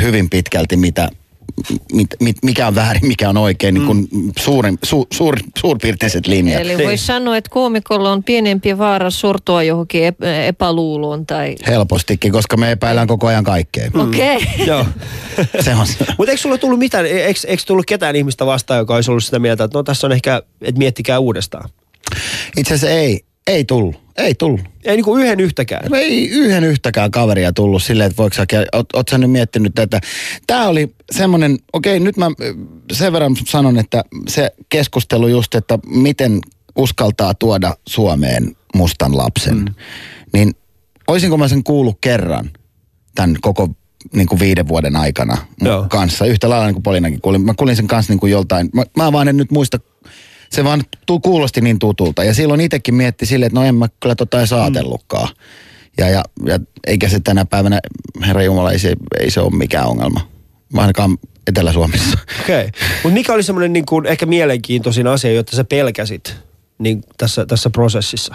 [0.00, 1.08] hyvin pitkälti, mitä,
[1.92, 6.60] mit, mit, mikä on väärin, mikä on oikein, niin kuin suurin, su, suur, suurpiirteiset linjat.
[6.60, 6.86] Eli Niin.
[6.88, 11.54] voisi sanoa, että koomikolla on pienempi vaara sortua johonkin ep- epäluuloon tai...
[11.66, 13.90] Helpostikin, koska me epäillään koko ajan kaikkea.
[13.94, 14.00] Mm.
[14.00, 14.36] Okei.
[14.36, 14.66] Okay.
[14.66, 14.86] Joo.
[15.60, 15.94] Se on se.
[16.18, 19.38] Mutta eikö sulla tullut mitään, eikö, eikö tullut ketään ihmistä vastaan, joka olisi ollut sitä
[19.38, 21.70] mieltä, että no tässä on ehkä, että miettikää uudestaan?
[22.56, 24.60] Itse asiassa ei, ei tullut, ei tullut.
[24.84, 25.94] Ei niinku yhden yhtäkään.
[25.94, 30.00] Ei yhden yhtäkään kaveria tullut silleen, että voiko sä, oot, oot sä nyt miettinyt tätä.
[30.46, 32.30] Tämä oli semmoinen, okei nyt mä
[32.92, 36.40] sen verran sanon, että se keskustelu just, että miten
[36.76, 39.74] uskaltaa tuoda Suomeen mustan lapsen, mm.
[40.32, 40.54] niin
[41.08, 42.50] olisinko mä sen kuullut kerran
[43.14, 43.68] tämän koko
[44.12, 45.86] niin kuin viiden vuoden aikana Joo.
[45.90, 46.24] kanssa.
[46.24, 47.40] Yhtä lailla niin kuin Polinakin kuulin.
[47.40, 48.70] Mä kuulin sen kanssa niin kuin joltain.
[48.74, 49.78] Mä, mä vaan en nyt muista
[50.50, 52.24] se vaan tu, kuulosti niin tutulta.
[52.24, 55.28] Ja silloin itsekin mietti silleen, että no en mä kyllä tota edes ajatellutkaan.
[55.98, 57.80] Ja, ja, ja eikä se tänä päivänä,
[58.26, 60.28] herra Jumala, ei se, ei se ole mikään ongelma.
[60.74, 62.18] Ainakaan Etelä-Suomessa.
[62.40, 62.66] Okei.
[62.66, 62.80] Okay.
[63.02, 66.36] Mutta mikä oli semmoinen niin kuin ehkä mielenkiintoisin asia, jotta sä pelkäsit
[66.78, 68.34] niin tässä, tässä prosessissa?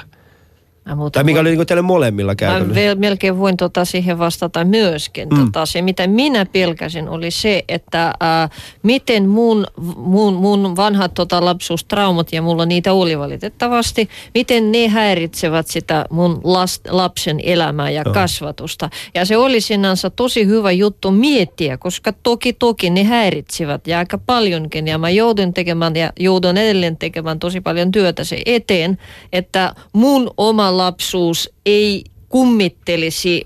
[0.85, 2.81] Mä muuten Tai mikä oli niin teille molemmilla Mä käytännössä?
[2.81, 5.29] vel, melkein voin tota siihen vastata myöskin.
[5.29, 5.45] Mm.
[5.45, 8.49] Tota, se, mitä minä pelkäsin, oli se, että ää,
[8.83, 15.67] miten mun, mun, mun vanhat tota, lapsuustraumat, ja mulla niitä oli valitettavasti, miten ne häiritsevät
[15.67, 18.13] sitä mun last, lapsen elämää ja Joo.
[18.13, 18.89] kasvatusta.
[19.15, 24.17] Ja se oli sinänsä tosi hyvä juttu miettiä, koska toki toki ne häiritsivät ja aika
[24.17, 24.87] paljonkin.
[24.87, 28.97] Ja mä joudun tekemään ja joudun edelleen tekemään tosi paljon työtä se eteen,
[29.33, 33.45] että mun oma lapsuus ei kummittelisi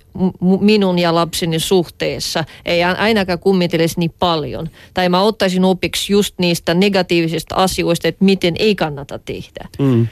[0.62, 4.70] minun ja lapseni suhteessa, ei ainakaan kummittelisi niin paljon.
[4.94, 9.70] Tai mä ottaisin opiksi just niistä negatiivisista asioista, että miten ei kannata tehdä.
[9.80, 10.08] Mm.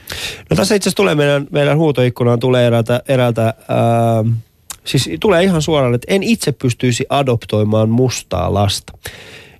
[0.49, 3.55] No tässä itse asiassa tulee meidän, meidän huutoikkunaan tulee eräältä, eräältä ää,
[4.85, 8.93] siis tulee ihan suoraan, että en itse pystyisi adoptoimaan mustaa lasta.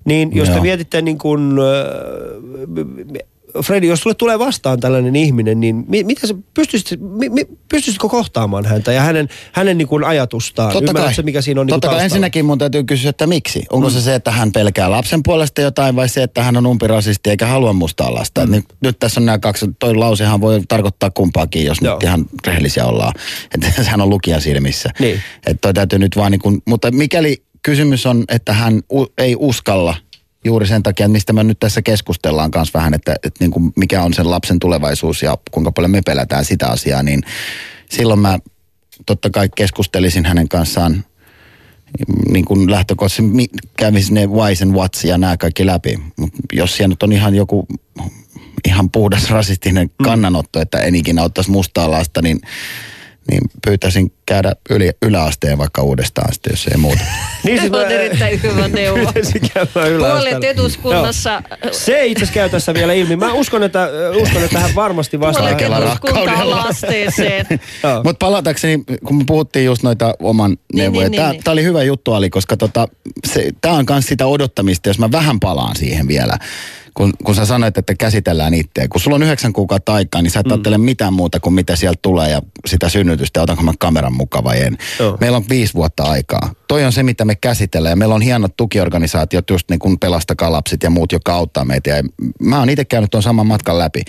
[0.05, 3.27] Niin jos te mietitte niin kuin, äh,
[3.63, 8.07] Fredi, jos sulle tulee vastaan tällainen ihminen, niin mi, mitä se, pystyisit, mi, mi, pystyisitkö
[8.07, 10.73] kohtaamaan häntä ja hänen, hänen niin kuin ajatustaan?
[10.73, 11.01] Totta kai.
[11.01, 12.05] Ymmärrätkö, mikä siinä on niin kuin Totta kai taustalla?
[12.05, 13.65] ensinnäkin mun täytyy kysyä, että miksi?
[13.69, 13.93] Onko mm.
[13.93, 17.47] se se, että hän pelkää lapsen puolesta jotain vai se, että hän on umpirasisti eikä
[17.47, 18.45] halua mustaa lasta?
[18.45, 18.51] Mm.
[18.51, 21.93] Nyt, nyt tässä on nämä kaksi, toi lausehan voi tarkoittaa kumpaakin, jos Joo.
[21.93, 23.13] nyt ihan rehellisiä ollaan.
[23.55, 24.89] Että hän on lukijan silmissä.
[24.99, 25.21] Niin.
[25.47, 29.35] Että toi täytyy nyt vaan niin kuin, mutta mikäli kysymys on, että hän u, ei
[29.39, 29.95] uskalla
[30.45, 34.03] juuri sen takia, mistä me nyt tässä keskustellaan kanssa vähän, että, että niin kuin mikä
[34.03, 37.21] on sen lapsen tulevaisuus ja kuinka paljon me pelätään sitä asiaa, niin
[37.89, 38.39] silloin mä
[39.05, 41.05] totta kai keskustelisin hänen kanssaan
[42.31, 45.99] niin kuin lähtökohtaisesti kävisi ne whys and whats ja nämä kaikki läpi.
[46.17, 47.67] Mut jos siellä nyt on ihan joku
[48.67, 52.41] ihan puhdas rasistinen kannanotto, että en ikinä ottaisi mustaa lasta, niin,
[53.31, 57.01] niin pyytäisin käydä yli, yläasteen vaikka uudestaan sitten, jos ei muuta.
[57.43, 59.11] Niin Se on erittäin hyvä neuvo.
[59.99, 61.73] Puolet eduskunnassa, Joo.
[61.73, 63.15] Se ei itse asiassa käy tässä vielä ilmi.
[63.15, 65.55] Mä uskon, että, äh, uskon, että hän varmasti vastaa.
[66.01, 67.45] puolet laasteeseen.
[67.83, 68.03] Joo.
[68.03, 71.49] Mutta palatakseni, kun me puhuttiin just noita oman neuvoja, niin, tämä niin.
[71.49, 72.87] oli hyvä juttu Ali, koska tota,
[73.61, 76.37] tämä on myös sitä odottamista, jos mä vähän palaan siihen vielä.
[76.95, 78.87] Kun, kun sä sanoit, että käsitellään itseä.
[78.87, 80.51] Kun sulla on yhdeksän kuukautta aikaa, niin sä et mm.
[80.51, 84.61] ajattele mitään muuta kuin mitä sieltä tulee ja sitä synnytystä, otanko mä kameran mukaan vai
[84.61, 84.77] en.
[84.99, 85.17] Joo.
[85.19, 86.53] Meillä on viisi vuotta aikaa.
[86.67, 87.91] Toi on se, mitä me käsitellään.
[87.91, 91.89] Ja meillä on hienot tukiorganisaatiot, just niin kuin Pelastakaa lapset ja muut, jotka auttaa meitä.
[91.89, 92.03] Ja
[92.41, 94.01] mä oon itse käynyt tuon saman matkan läpi.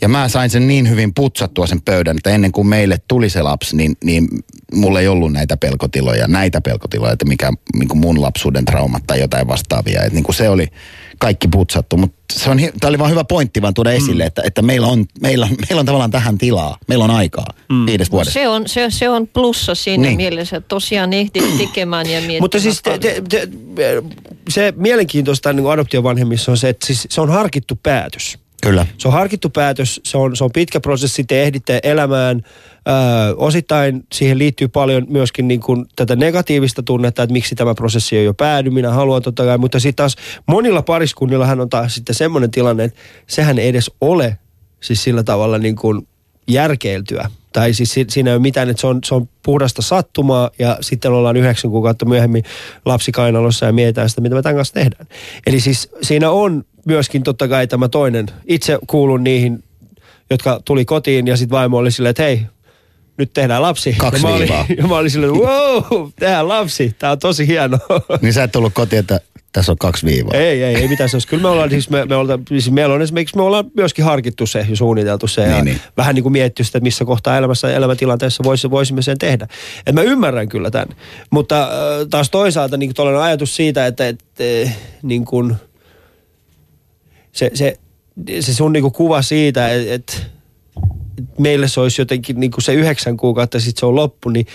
[0.00, 3.42] Ja mä sain sen niin hyvin putsattua sen pöydän, että ennen kuin meille tuli se
[3.42, 4.28] lapsi, niin, niin
[4.74, 9.20] mulla ei ollut näitä pelkotiloja, näitä pelkotiloja, että mikä niin kuin mun lapsuuden traumat tai
[9.20, 10.02] jotain vastaavia.
[10.02, 10.68] Että niin kuin se oli
[11.18, 11.96] kaikki putsattu.
[11.96, 15.04] Mutta se on, tää oli vaan hyvä pointti vaan tuoda esille, että, että meillä, on,
[15.20, 16.78] meillä, on, meillä on tavallaan tähän tilaa.
[16.88, 17.86] Meillä on aikaa mm.
[17.86, 18.40] viides vuodessa.
[18.40, 20.16] Se on, se, se on plussa siinä niin.
[20.16, 23.48] mielessä, että tosiaan ehdit tekemään ja miettimään Mutta siis te, te, te,
[24.48, 28.38] se mielenkiintoista niin adoptiovanhemmissa on se, että siis se on harkittu päätös.
[28.62, 28.86] Kyllä.
[28.98, 32.42] Se on harkittu päätös, se on, se on pitkä prosessi, te ehditte elämään.
[32.88, 38.18] Öö, osittain siihen liittyy paljon myöskin niin kuin tätä negatiivista tunnetta, että miksi tämä prosessi
[38.18, 40.16] on jo päädy, minä haluan totta kai, mutta sitten taas
[40.46, 44.38] monilla pariskunnillahan on taas sitten semmoinen tilanne, että sehän ei edes ole
[44.80, 46.08] siis sillä tavalla niin kuin
[46.48, 47.30] järkeiltyä.
[47.52, 50.78] Tai siis si- siinä ei ole mitään, että se on, se on puhdasta sattumaa ja
[50.80, 52.44] sitten ollaan yhdeksän kuukautta myöhemmin
[52.84, 55.06] lapsikainalossa ja mietitään sitä, mitä me tämän kanssa tehdään.
[55.46, 58.26] Eli siis siinä on myöskin totta kai tämä toinen.
[58.46, 59.64] Itse kuulun niihin,
[60.30, 62.42] jotka tuli kotiin ja sitten vaimo oli silleen, että hei,
[63.18, 63.92] nyt tehdään lapsi.
[63.98, 64.66] Kaksi ja mä olin, viivaa.
[64.76, 67.78] ja mä olin silleen, wow, tehdään lapsi, tää on tosi hienoa.
[68.22, 69.20] Niin sä et tullut kotiin, että
[69.52, 70.34] tässä on kaksi viivaa.
[70.34, 71.28] Ei, ei, ei mitään se olisi.
[71.28, 74.46] Kyllä me ollaan, siis me, me ollaan, siis meillä on esimerkiksi, me ollaan myöskin harkittu
[74.46, 75.80] se ja suunniteltu se ja Niin, niin.
[75.96, 79.48] vähän niin kuin mietitty sitä, että missä kohtaa elämässä ja elämäntilanteessa voisi, voisimme sen tehdä.
[79.86, 80.88] Et mä ymmärrän kyllä tämän.
[81.30, 81.68] Mutta äh,
[82.10, 84.24] taas toisaalta niin tuollainen ajatus siitä, että et,
[84.66, 85.54] äh, niin kuin,
[87.32, 87.76] se, se,
[88.40, 90.35] se sun niin kuin kuva siitä, että et, et
[91.38, 94.46] meille se olisi jotenkin niin kuin se yhdeksän kuukautta sitten se on loppu, niin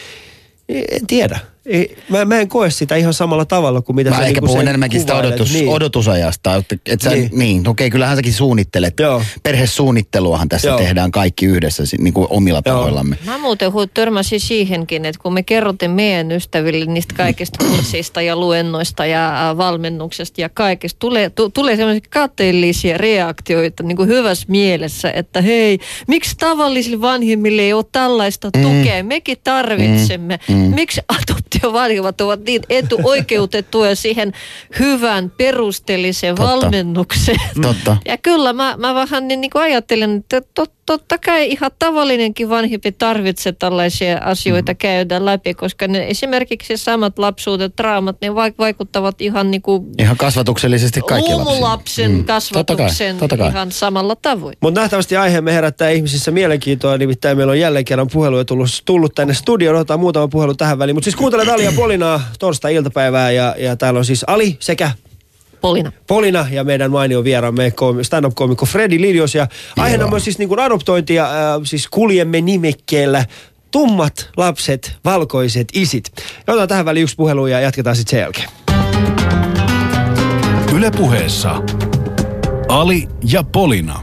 [0.69, 1.39] en tiedä.
[1.65, 4.47] Ei, mä, mä en koe sitä ihan samalla tavalla kuin mitä Mä sä ehkä niinku
[4.47, 5.69] puhun enemmänkin sitä odotus, Niin.
[5.69, 6.55] odotusajasta.
[6.55, 7.21] Että et sä, Niin.
[7.21, 8.93] niin, niin okei, kyllähän säkin suunnittelet.
[8.99, 9.23] Joo.
[9.43, 10.77] Perhesuunnitteluahan tässä Joo.
[10.77, 12.75] tehdään kaikki yhdessä niin kuin omilla Joo.
[12.75, 13.17] tahoillamme.
[13.25, 18.35] Mä muuten hu- törmäsin siihenkin, että kun me kerrotte meidän ystäville niistä kaikista kursseista ja
[18.35, 24.45] luennoista ja ä, valmennuksesta ja kaikesta, tulee, tu, tulee sellaisia kateellisia reaktioita niin kuin hyvässä
[24.47, 29.03] mielessä, että hei, miksi tavallisille vanhemmille ei ole tällaista tukea?
[29.03, 30.39] Mekin tarvitsemme.
[30.49, 30.55] Mm.
[30.55, 30.75] Mm.
[30.75, 31.01] Miksi
[31.55, 34.33] adoptiovanhemmat ovat niin etuoikeutettuja siihen
[34.79, 36.51] hyvän perusteelliseen Totta.
[36.51, 37.39] valmennukseen?
[37.61, 37.97] Totta.
[38.05, 42.49] Ja kyllä mä, mä vähän niin, niin kuin ajattelen, että tot, totta kai ihan tavallinenkin
[42.49, 44.77] vanhempi tarvitsee tällaisia asioita mm.
[44.77, 51.01] käydä läpi, koska ne esimerkiksi samat lapsuudet, traumat, ne vaikuttavat ihan niin kuin Ihan kasvatuksellisesti
[51.07, 51.61] kaikki lapsiin.
[51.61, 52.25] lapsen mm.
[52.25, 53.49] kasvatuksen Totta kai, totta kai.
[53.49, 54.55] ihan samalla tavoin.
[54.61, 59.33] Mutta nähtävästi aiheemme herättää ihmisissä mielenkiintoa, nimittäin meillä on jälleen kerran puheluja tullut, tullut tänne
[59.33, 59.75] studioon.
[59.75, 60.95] Otetaan muutama puhelu tähän väliin.
[60.95, 64.91] Mutta siis kuuntelet Ali ja Polinaa torstai-iltapäivää ja, ja täällä on siis Ali sekä
[65.61, 65.91] Polina.
[66.07, 69.35] Polina ja meidän mainio vieraamme koom- stand-up-koomikko Freddy Lilios.
[69.35, 69.47] Ja
[69.77, 73.25] aiheena on myös siis niin kuin adoptointi ja äh, siis kuljemme nimekkeellä
[73.71, 76.11] tummat lapset, valkoiset isit.
[76.47, 78.49] Ja otetaan tähän väliin yksi puhelu ja jatketaan sitten sen jälkeen.
[80.75, 81.61] Ylepuheessa
[82.67, 83.99] Ali ja Polina.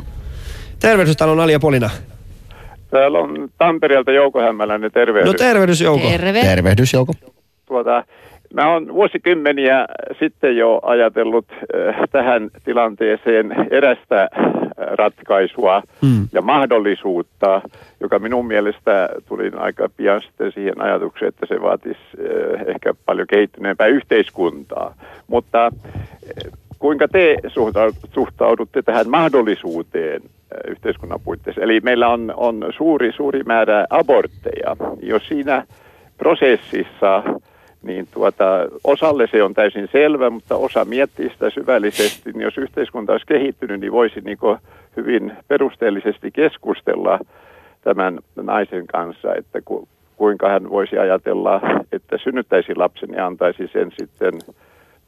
[0.81, 1.90] Tervehdys, täällä on Ali ja Polina.
[2.90, 5.27] Täällä on Tampereelta Jouko Hämäläinen, tervehdys.
[5.27, 6.09] No tervehdys Jouko.
[6.09, 6.40] Terve.
[6.40, 7.12] Tervehdys Jouko.
[7.66, 8.05] tuota,
[8.55, 9.87] mä oon vuosikymmeniä
[10.19, 14.29] sitten jo ajatellut äh, tähän tilanteeseen erästä äh,
[14.79, 16.29] ratkaisua Mm.
[16.33, 17.63] ja mahdollisuutta,
[18.01, 23.27] joka minun mielestä tuli aika pian sitten siihen ajatukseen, että se vaatisi äh, ehkä paljon
[23.27, 24.95] kehittyneempää yhteiskuntaa.
[25.27, 25.73] Mutta
[26.79, 30.23] kuinka te suhtau- suhtaudutte tähän mahdollisuuteen
[30.69, 31.63] yhteiskunnan puitteissa?
[31.63, 34.77] Eli meillä on, on suuri, suuri määrä abortteja.
[35.03, 35.65] Jos siinä
[36.19, 37.23] prosessissa
[37.83, 38.45] niin tuota,
[38.85, 43.81] osalle se on täysin selvä, mutta osa miettii sitä syvällisesti, niin jos yhteiskunta olisi kehittynyt,
[43.81, 44.38] niin voisi niin
[44.97, 47.19] hyvin perusteellisesti keskustella
[47.81, 51.61] tämän naisen kanssa, että ku, kuinka hän voisi ajatella,
[51.93, 54.35] että synnyttäisi lapsen ja antaisi sen sitten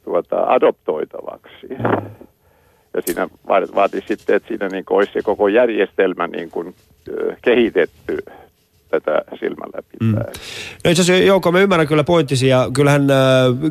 [0.03, 1.67] tuota, adoptoitavaksi.
[2.93, 6.75] Ja siinä va- vaatisi sitten, että siinä niin olisi se koko järjestelmä niin kuin,
[7.41, 8.17] kehitetty
[8.91, 10.23] tätä silmällä pitää.
[10.23, 10.41] Mm.
[10.83, 13.17] No itse asiassa Jouko, mä ymmärrän kyllä pointtisi ja kyllähän äh,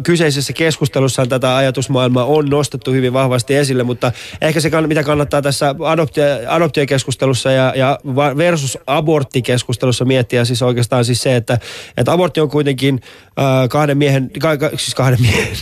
[0.03, 5.75] kyseisessä keskustelussa tätä ajatusmaailmaa on nostettu hyvin vahvasti esille, mutta ehkä se, mitä kannattaa tässä
[5.85, 7.99] adoptio, adoptiokeskustelussa ja, ja
[8.37, 11.59] versus aborttikeskustelussa miettiä siis oikeastaan siis se, että,
[11.97, 13.01] että abortti on kuitenkin
[13.39, 15.57] äh, kahden miehen, ka, ka, siis kahden miehen,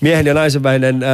[0.00, 1.10] miehen ja naisen välinen äh,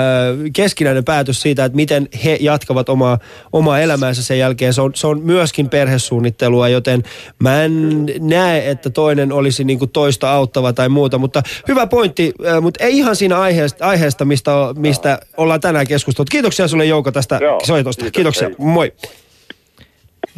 [0.53, 3.19] keskinäinen päätös siitä, että miten he jatkavat omaa,
[3.53, 4.75] omaa elämäänsä sen jälkeen.
[4.75, 7.03] Se on, se on myöskin perhesuunnittelua, joten
[7.39, 11.19] mä en näe, että toinen olisi niin kuin toista auttava tai muuta.
[11.19, 16.29] Mutta hyvä pointti, äh, mutta ei ihan siinä aiheesta, aiheesta mistä, mistä ollaan tänään keskusteltu.
[16.31, 18.01] Kiitoksia sulle Jouko tästä Joo, soitosta.
[18.03, 18.57] kiitos, Kiitoksia, hei.
[18.59, 18.93] moi.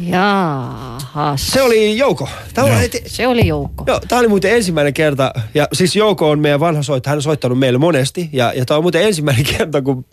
[0.09, 1.47] Jaahas.
[1.47, 2.29] Se oli Jouko.
[2.53, 3.83] Tämä oli, Se oli joukko.
[3.87, 7.21] Joo, tämä oli muuten ensimmäinen kerta, ja siis Jouko on meidän vanha soittaja, hän on
[7.23, 10.05] soittanut meille monesti, ja, ja tämä on muuten ensimmäinen kerta, kun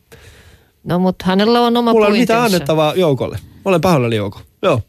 [0.84, 2.44] No mutta hänellä on oma Mulla mitään pointtinsa.
[2.44, 3.38] annettavaa Joukolle.
[3.42, 4.40] Mä olen pahoillani Jouko.
[4.62, 4.82] Joo.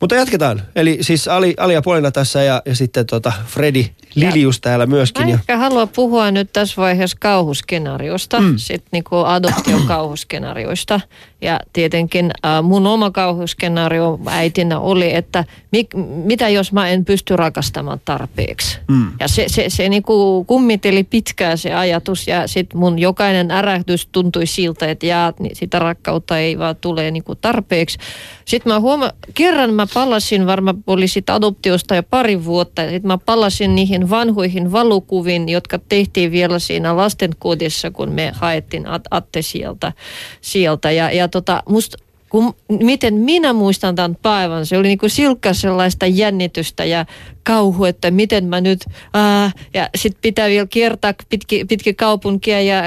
[0.00, 0.62] Mutta jatketaan.
[0.76, 3.84] Eli siis Ali, Ali ja Polina tässä ja, ja sitten tota Freddy
[4.14, 5.24] Lilius täällä myöskin.
[5.24, 8.54] Mä Ja, ehkä haluan puhua nyt tässä vaiheessa kauhuskenaariosta, mm.
[8.56, 11.00] sitten niinku adoptiokauhuskenaarioista.
[11.40, 15.90] Ja tietenkin äh, mun oma kauhuskenaario äitinä oli, että mik,
[16.24, 18.78] mitä jos mä en pysty rakastamaan tarpeeksi.
[18.88, 19.12] Mm.
[19.20, 24.46] Ja se, se, se niinku kummiteli pitkään se ajatus ja sitten mun jokainen ärähdys tuntui
[24.46, 27.98] siltä, että jaa, niin sitä rakkautta ei vaan tule niinku tarpeeksi.
[28.44, 33.08] Sitten mä huoma, kerran mä palasin, varmaan oli sit adoptiosta jo pari vuotta, ja sitten
[33.08, 39.42] mä palasin niihin vanhoihin valokuviin, jotka tehtiin vielä siinä lastenkodissa, kun me haettiin At- Atte
[39.42, 39.92] sieltä.
[40.40, 40.90] sieltä.
[40.90, 41.98] Ja, ja tota, musta
[42.28, 47.06] kun, miten minä muistan tämän päivän, se oli niinku silkka sellaista jännitystä ja
[47.42, 52.82] kauhu, että miten mä nyt, ää, ja sitten pitää vielä kiertää pitki, pitki kaupunkia ja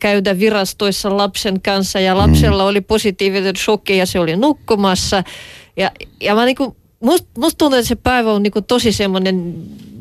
[0.00, 5.24] käydä virastoissa lapsen kanssa ja lapsella oli positiivinen shokki ja se oli nukkumassa.
[5.76, 9.54] Ja, ja mä niinku, must, musta tuntuu, että se päivä on niinku tosi semmoinen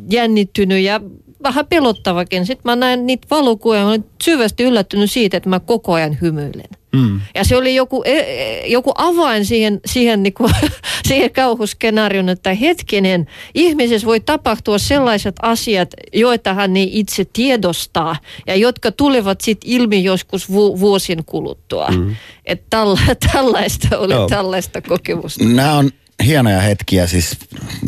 [0.10, 1.02] jännittynyt ja
[1.44, 2.46] vähän pelottavakin.
[2.46, 6.18] Sitten mä näin niitä valokuvia ja mä olin syvästi yllättynyt siitä, että mä koko ajan
[6.22, 6.70] hymyilen.
[6.96, 7.22] Mm.
[7.36, 10.50] Ja se oli joku, e- e- joku avain siihen, siihen, niinku,
[11.08, 18.16] siihen kauhuskenaarioon, että hetkinen, ihmisessä voi tapahtua sellaiset asiat, joita hän ei itse tiedostaa
[18.48, 21.88] ja jotka tulevat sitten ilmi joskus vu- vuosien kuluttua.
[21.88, 22.16] Mm.
[22.46, 23.00] Että tälla,
[23.32, 24.28] tällaista oli Joo.
[24.28, 25.44] tällaista kokemusta.
[25.44, 25.90] Nämä on
[26.26, 27.38] hienoja hetkiä siis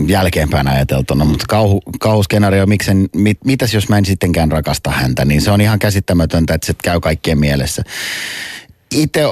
[0.08, 5.42] jälkeenpäin ajateltuna, mutta kauhu, kauhuskenaario, miksen, mit, mitäs jos mä en sittenkään rakasta häntä, niin
[5.42, 7.84] se on ihan käsittämätöntä, että se käy kaikkien mielessä.
[8.92, 9.24] Itse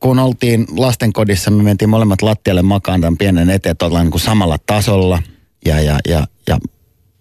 [0.00, 5.22] kun oltiin lastenkodissa, me mentiin molemmat lattialle makaan tämän pienen eteen, niin kuin samalla tasolla
[5.64, 6.58] ja, ja, ja, ja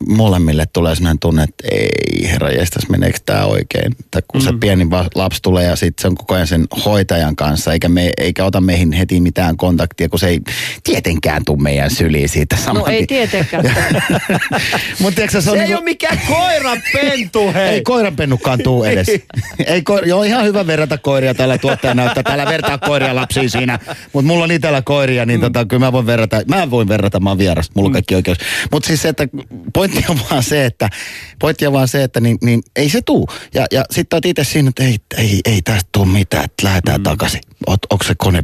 [0.08, 3.96] molemmille tulee sellainen tunne, että ei herra jestas, meneekö tämä oikein.
[4.12, 4.46] Tai kun mm.
[4.46, 7.90] se pieni va- lapsi tulee ja sitten se on koko ajan sen hoitajan kanssa, eikä,
[7.90, 10.42] me, eikä ota meihin heti mitään kontaktia, kun se ei
[10.84, 13.64] tietenkään tule meidän syliin siitä saman No ei tietenkään.
[15.00, 17.70] Mut tiedätkö, se on Se ei niinku- ole mikään koirapentu, hei.
[17.70, 19.08] Ei koiranpennukkaan tuu edes.
[19.66, 22.24] ei koira, joo, ihan hyvä verrata koiria tällä tuottaja näyttää.
[22.24, 23.80] Täällä vertaa koiria lapsiin siinä.
[24.14, 25.44] Mutta mulla on itsellä koiria, niin mm.
[25.44, 26.42] tota, kyllä mä voin verrata.
[26.48, 27.70] Mä voin verrata, mä oon vieras.
[27.76, 28.38] Mulla on kaikki oikeus.
[28.72, 29.28] Mutta siis se, että
[29.92, 30.90] pointti on vaan se, että,
[31.40, 33.30] pointti on vaan se, että niin, niin ei se tuu.
[33.54, 37.00] Ja, ja sitten oot itse siinä, että ei, ei, ei tästä tuu mitään, että lähdetään
[37.00, 37.04] mm.
[37.04, 37.42] takaisin.
[37.68, 38.44] Oot, onko se kone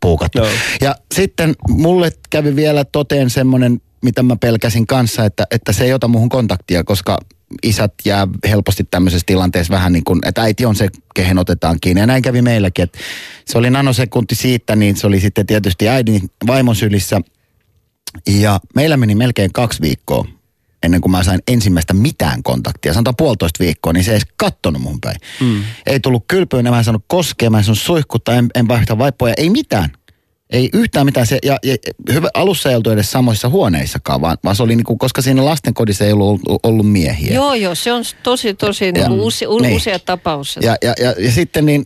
[0.00, 0.38] puukattu?
[0.38, 0.48] Joo.
[0.80, 5.92] Ja sitten mulle kävi vielä toteen semmoinen, mitä mä pelkäsin kanssa, että, että se ei
[5.92, 7.18] ota muuhun kontaktia, koska
[7.62, 12.00] isät jää helposti tämmöisessä tilanteessa vähän niin kuin, että äiti on se, kehen otetaan kiinni.
[12.00, 12.98] Ja näin kävi meilläkin, että
[13.44, 17.20] se oli nanosekunti siitä, niin se oli sitten tietysti äidin vaimon sylissä.
[18.26, 20.37] Ja meillä meni melkein kaksi viikkoa
[20.82, 22.94] ennen kuin mä sain ensimmäistä mitään kontaktia.
[22.94, 25.16] Sanotaan puolitoista viikkoa, niin se ei edes kattonut mun päin.
[25.40, 25.62] Mm.
[25.86, 29.34] Ei tullut kylpyyn, mä en saanut koskea, mä en saanut suihkuttaa, en, en vaihtaa vaippoja,
[29.36, 29.90] ei mitään.
[30.50, 31.26] Ei yhtään mitään.
[31.26, 31.76] Se, ja, ja
[32.12, 36.04] hyvä, alussa ei oltu edes samoissa huoneissakaan, vaan, vaan se oli niinku, koska siinä lastenkodissa
[36.04, 37.34] ei ollut, ollut miehiä.
[37.34, 39.76] joo, joo, se on tosi, tosi niin use, u, Niin.
[39.76, 40.58] usea tapaus.
[40.62, 41.84] Ja, ja, ja, ja sitten niin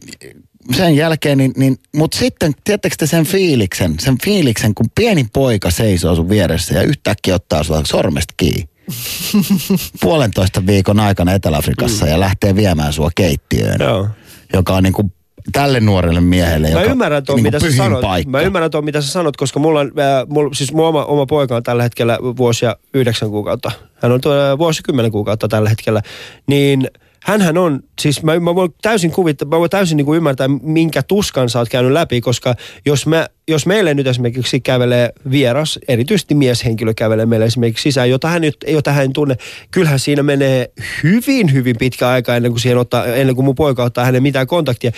[0.77, 5.71] sen jälkeen, niin, niin mutta sitten, tiedättekö te sen fiiliksen, sen fiiliksen, kun pieni poika
[5.71, 8.72] seisoo sun vieressä ja yhtäkkiä ottaa sua sormesta kiinni.
[10.01, 14.09] Puolentoista viikon aikana Etelä-Afrikassa ja lähtee viemään sua keittiöön, Joo.
[14.53, 15.13] joka on niin kuin
[15.53, 18.01] tälle nuorelle miehelle, Mä joka ymmärrän tuon, niin mitä sä sanot.
[18.01, 18.31] paikka.
[18.31, 21.27] Mä ymmärrän tuon, mitä sä sanot, koska mulla on, äh, mulla, siis mun oma, oma
[21.27, 23.71] poika on tällä hetkellä vuosia yhdeksän kuukautta.
[24.03, 26.03] Hän on tuo, äh, vuosi kymmenen kuukautta tällä hetkellä.
[26.47, 26.91] Niin
[27.23, 31.03] hänhän on, siis mä, mä voin täysin kuvittaa, mä voin täysin niin kuin ymmärtää, minkä
[31.03, 32.55] tuskan sä oot käynyt läpi, koska
[32.87, 38.29] jos, mä, jos meille nyt esimerkiksi kävelee vieras, erityisesti mieshenkilö kävelee meille esimerkiksi sisään, jota
[38.29, 39.37] hän, nyt, jota hän tunne,
[39.71, 43.85] kyllähän siinä menee hyvin, hyvin pitkä aika ennen kuin, siihen ottaa, ennen kuin mun poika
[43.85, 44.91] ottaa hänen mitään kontaktia.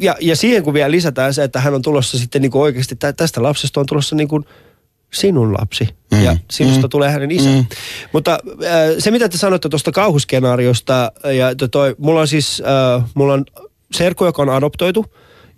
[0.00, 2.96] Ja, ja siihen kun vielä lisätään se, että hän on tulossa sitten niin kuin oikeasti,
[2.96, 4.44] tä- tästä lapsesta on tulossa niin kuin
[5.16, 6.22] sinun lapsi mm.
[6.24, 6.90] ja sinusta mm.
[6.90, 7.48] tulee hänen isä.
[7.48, 7.66] Mm.
[8.12, 12.62] Mutta äh, se mitä te sanotte tuosta kauhuskenaariosta, ja to- toi, mulla on siis,
[12.96, 13.44] äh, mulla on
[13.92, 15.06] serkku, joka on adoptoitu,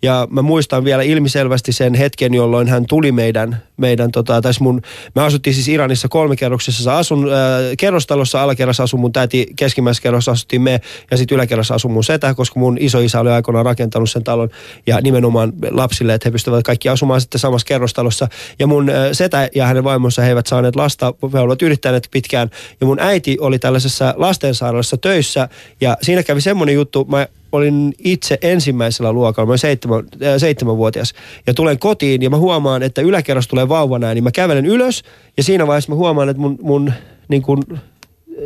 [0.02, 4.82] ja mä muistan vielä ilmiselvästi sen hetken, jolloin hän tuli meidän, meidän tota, tai mun,
[5.14, 7.32] me asuttiin siis Iranissa kolmikerroksessa, asun äh,
[7.78, 10.80] kerrostalossa, alakerrassa asui mun täti, keskimmäisessä kerrossa asuttiin me,
[11.10, 14.48] ja sitten yläkerrassa asui mun setä, koska mun isoisä oli aikoinaan rakentanut sen talon,
[14.86, 18.28] ja nimenomaan lapsille, että he pystyvät kaikki asumaan sitten samassa kerrostalossa.
[18.58, 22.50] Ja mun äh, setä ja hänen vaimonsa, he eivät saaneet lasta, he olivat yrittäneet pitkään,
[22.80, 25.48] ja mun äiti oli tällaisessa lastensairaalassa töissä,
[25.80, 31.14] ja siinä kävi semmoinen juttu, mä olin itse ensimmäisellä luokalla, mä olin seitsemän, äh, seitsemänvuotias,
[31.46, 35.02] ja tulen kotiin ja mä huomaan, että yläkerrassa tulee vauva näin, niin mä kävelen ylös
[35.36, 36.92] ja siinä vaiheessa mä huomaan, että mun, mun
[37.28, 37.62] niin kuin,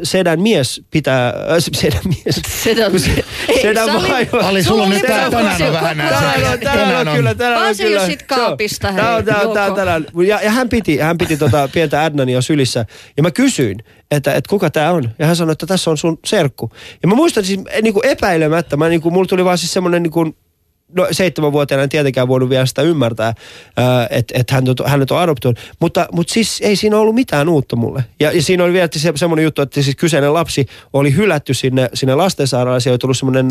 [0.03, 1.35] sedän mies pitää, äh,
[1.73, 2.93] sedän mies, Sedän-
[3.49, 4.39] ei, sedän Sami- vaimo.
[4.49, 6.15] Ali, sulla on nyt tää, tänään on vähän näin.
[6.15, 8.07] Tänään on, tänään on kyllä, tänään on se kyllä.
[8.07, 8.93] sit kaapista.
[8.93, 10.07] Tää on, tää on, tää on tänään.
[10.27, 12.87] Ja, ja hän piti, hän piti tota pientä Adnania sylissä.
[13.17, 13.79] Ja mä kysyin,
[14.11, 15.11] että, että kuka tää on.
[15.19, 16.71] Ja hän sanoi, että tässä on sun serkku.
[17.03, 20.03] Ja mä muistan siis niin kuin epäilemättä, mä, niin kuin, mulla tuli vaan siis semmoinen
[20.03, 20.37] niin kuin,
[20.97, 23.35] no seitsemänvuotiaana en tietenkään voinut vielä sitä ymmärtää,
[23.77, 25.59] ää, että et hän, hänet on adoptoinut.
[25.81, 28.05] Mutta, mutta siis ei siinä ollut mitään uutta mulle.
[28.21, 31.89] Ja, ja siinä oli vielä se, semmoinen juttu, että siis kyseinen lapsi oli hylätty sinne,
[31.95, 32.81] sinne lastensairaalaan.
[32.81, 33.49] Siellä oli tullut semmoinen,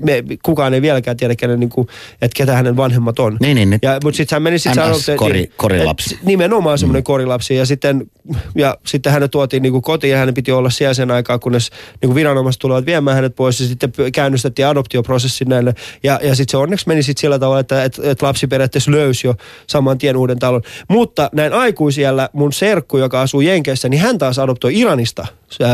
[0.00, 1.88] me, kukaan ei vieläkään tiedä, kenen, niin kuin,
[2.22, 3.36] että ketä hänen vanhemmat on.
[3.40, 6.18] Niin, niin, nyt Ja, mutta sitten hän meni sitten NS kori- korilapsi.
[6.22, 7.04] Nimenomaan semmoinen mm.
[7.04, 7.54] korilapsi.
[7.54, 8.10] Ja sitten,
[8.54, 11.70] ja sitten hänet tuotiin niin kuin kotiin ja hänen piti olla siellä sen aikaa, kunnes
[11.70, 13.60] niin kuin viranomaiset tulevat viemään hänet pois.
[13.60, 15.74] Ja sitten käynnistettiin adoptioprosessi näille.
[16.02, 19.26] Ja, ja sitten se onneksi meni sitten sillä tavalla, että et, et lapsi periaatteessa löysi
[19.26, 19.34] jo
[19.66, 20.62] saman tien uuden talon.
[20.88, 25.26] Mutta näin aikuisiellä mun serkku, joka asuu Jenkeissä, niin hän taas adoptoi Iranista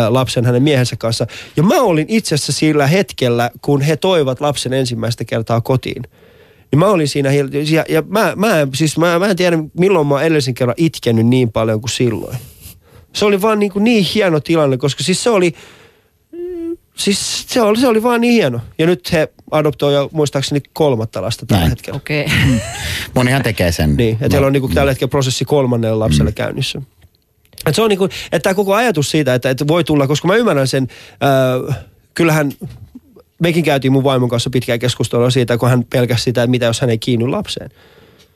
[0.08, 1.26] lapsen hänen miehensä kanssa.
[1.56, 6.02] Ja mä olin itse asiassa sillä hetkellä, kun he toivat lapsen ensimmäistä kertaa kotiin.
[6.70, 10.14] Niin mä olin siinä, ja, ja mä, mä, siis mä, mä en tiedä milloin mä
[10.14, 12.36] oon edellisen kerran itkenyt niin paljon kuin silloin.
[13.12, 15.54] Se oli vaan niin, kuin niin hieno tilanne, koska siis se oli,
[16.98, 18.60] siis se oli, se oli vaan niin hieno.
[18.78, 21.70] Ja nyt he adoptoi jo muistaakseni kolmatta lasta tällä Näin.
[21.70, 21.96] hetkellä.
[21.96, 22.24] Okei.
[22.24, 22.58] Okay.
[23.14, 23.96] Monihan tekee sen.
[23.96, 26.82] Niin, että heillä on niin kuin tällä hetkellä prosessi kolmannelle lapselle käynnissä.
[27.66, 30.28] Et se on niin kuin, että tämä koko ajatus siitä, että, että voi tulla, koska
[30.28, 30.88] mä ymmärrän sen,
[31.68, 31.76] äh,
[32.14, 32.52] kyllähän
[33.42, 36.80] mekin käytiin mun vaimon kanssa pitkää keskustelua siitä, kun hän pelkäsi sitä, että mitä jos
[36.80, 37.70] hän ei kiinny lapseen.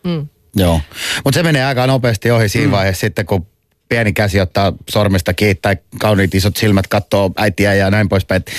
[0.05, 0.29] Mm.
[0.57, 0.81] Joo.
[1.25, 2.73] Mutta se menee aika nopeasti ohi siinä mm.
[2.73, 3.47] vaiheessa sitten, kun
[3.93, 8.37] pieni käsi ottaa sormesta kiinni tai kauniit isot silmät katsoo äitiä ja näin poispäin.
[8.37, 8.51] Et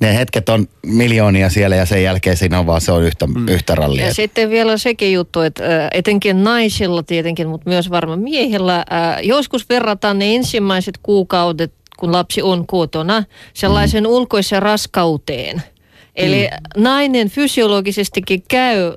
[0.00, 3.48] Ne hetket on miljoonia siellä ja sen jälkeen siinä on vaan se on yhtä, mm.
[3.48, 4.06] yhtä rallia.
[4.06, 8.84] Ja sitten vielä sekin juttu, että etenkin naisilla tietenkin, mutta myös varmaan miehillä,
[9.22, 13.24] joskus verrataan ne ensimmäiset kuukaudet kun lapsi on kotona,
[13.54, 15.62] sellaisen ulkoisen raskauteen.
[16.16, 18.92] Eli nainen fysiologisestikin käy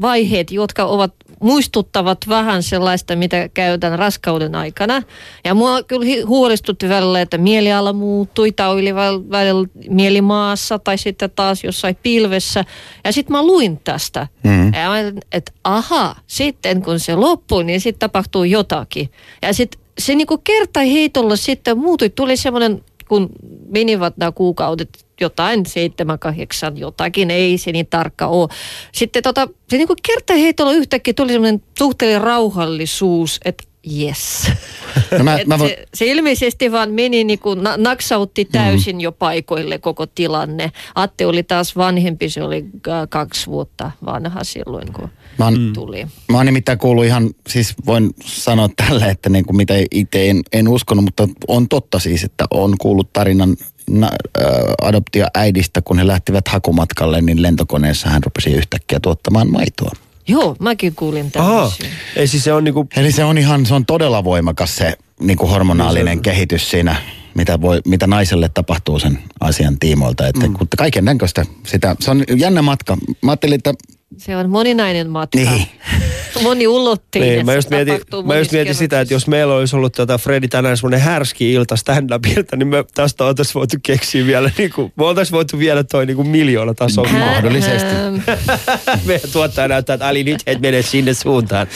[0.00, 5.02] vaiheet, jotka ovat muistuttavat vähän sellaista, mitä käytän raskauden aikana.
[5.44, 11.30] Ja mua kyllä huolestutti välillä, että mieliala muuttui tai oli väl- välillä mielimaassa tai sitten
[11.30, 12.64] taas jossain pilvessä.
[13.04, 14.26] Ja sitten mä luin tästä.
[14.44, 14.74] Mm.
[14.74, 19.10] Ja mä että aha, sitten kun se loppui, niin sitten tapahtuu jotakin.
[19.42, 22.10] Ja sitten se niinku kertaheitolla sitten muuttui.
[22.10, 23.28] Tuli semmoinen, kun
[23.68, 28.48] menivät nämä kuukaudet, jotain seitsemän, kahdeksan, jotakin, ei se niin tarkka ole.
[28.92, 33.64] Sitten tota, se niinku kertaheitolla yhtäkkiä tuli semmoinen suhteellinen rauhallisuus, että
[34.00, 34.50] yes.
[35.18, 39.00] No mä, mä voin, se, se ilmeisesti vaan meni niin kuin na- naksautti täysin mm.
[39.00, 40.72] jo paikoille koko tilanne.
[40.94, 42.64] Atte oli taas vanhempi, se oli
[43.08, 45.08] kaksi vuotta vanha silloin, kun
[45.38, 46.06] mä, oon, tuli.
[46.28, 50.42] mä oon nimittäin kuullut ihan, siis voin sanoa tälle, että niin kuin mitä itse en,
[50.52, 53.56] en uskonut, mutta on totta siis, että on kuullut tarinan
[53.90, 54.06] na,
[54.40, 54.52] äh,
[54.82, 59.90] adoptioäidistä, kun he lähtivät hakumatkalle, niin lentokoneessa hän rupesi yhtäkkiä tuottamaan maitoa.
[60.28, 61.88] Joo, mäkin kuulin tämmöisiä.
[62.16, 65.36] ei siis se on niinku, Eli se on ihan, se on todella voimakas se niin
[65.36, 66.96] kuin hormonaalinen kehitys siinä,
[67.34, 70.26] mitä, voi, mitä naiselle tapahtuu sen asian tiimoilta.
[70.26, 70.54] Että mm.
[70.78, 72.96] kaiken näköistä sitä, se on jännä matka.
[73.22, 73.74] Mä ajattelin, että
[74.18, 75.38] Se on moninainen matka.
[75.38, 75.66] Niin.
[76.42, 77.32] Moniulotteinen.
[77.34, 80.48] niin, mä just mietin, mä just mietin sitä, että jos meillä olisi ollut tota Fredi
[80.48, 84.92] tänään semmoinen härski ilta stand upilta, niin me tästä oltaisiin voitu keksiä vielä, niin kuin,
[84.96, 87.08] me oltaisiin voitu vielä toi niin kuin miljoona tasoa.
[87.12, 87.88] mahdollisesti.
[87.88, 88.16] Ähm,
[89.06, 91.66] Meidän tuottaja näyttää, että Ali nyt et mene sinne suuntaan.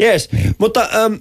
[0.00, 1.14] Yes, mutta ähm,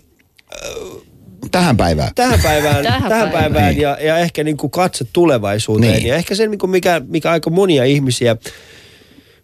[1.51, 2.11] tähän päivään.
[2.15, 3.53] tähän päivään, tähän, Tähän päivään.
[3.53, 5.93] päivään ja, ja ehkä niin kuin katse tulevaisuuteen.
[5.93, 6.07] Niin.
[6.07, 8.35] Ja ehkä se, niin kuin mikä, mikä aika monia ihmisiä,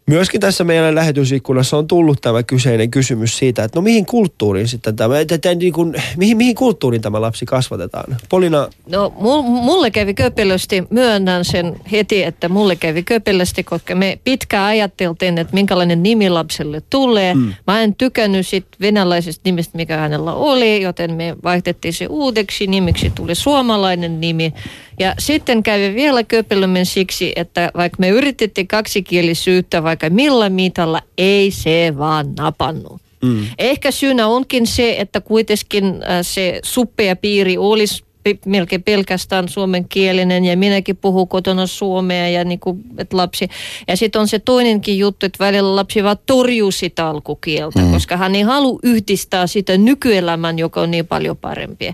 [0.07, 4.95] myöskin tässä meidän lähetysikkunassa on tullut tämä kyseinen kysymys siitä, että no mihin kulttuuriin sitten
[4.95, 8.17] tämä, että, että niin kuin, mihin, mihin kulttuuriin tämä lapsi kasvatetaan?
[8.29, 14.19] Polina, No mul- mulle kävi köpelösti, myönnän sen heti, että mulle kävi köpelösti, koska me
[14.23, 17.33] pitkään ajatteltiin, että minkälainen nimi lapselle tulee.
[17.33, 17.53] Mm.
[17.67, 23.09] Mä en tykännyt sit venäläisestä nimestä, mikä hänellä oli, joten me vaihtettiin se uudeksi nimiksi,
[23.09, 24.53] tuli suomalainen nimi.
[24.99, 31.51] Ja sitten kävi vielä köpelömmin siksi, että vaikka me yritettiin kaksikielisyyttä vaikka millä mitalla, ei
[31.51, 33.01] se vaan napannut.
[33.21, 33.45] Mm.
[33.59, 38.05] Ehkä syynä onkin se, että kuitenkin äh, se suppea piiri olisi
[38.45, 43.47] melkein pelkästään suomenkielinen ja minäkin puhun kotona suomea ja niin kuin, että lapsi.
[43.87, 47.91] Ja sitten on se toinenkin juttu, että välillä lapsi vaan torjuu sitä alkukieltä, mm.
[47.91, 51.93] koska hän ei halua yhdistää sitä nykyelämän, joka on niin paljon parempi.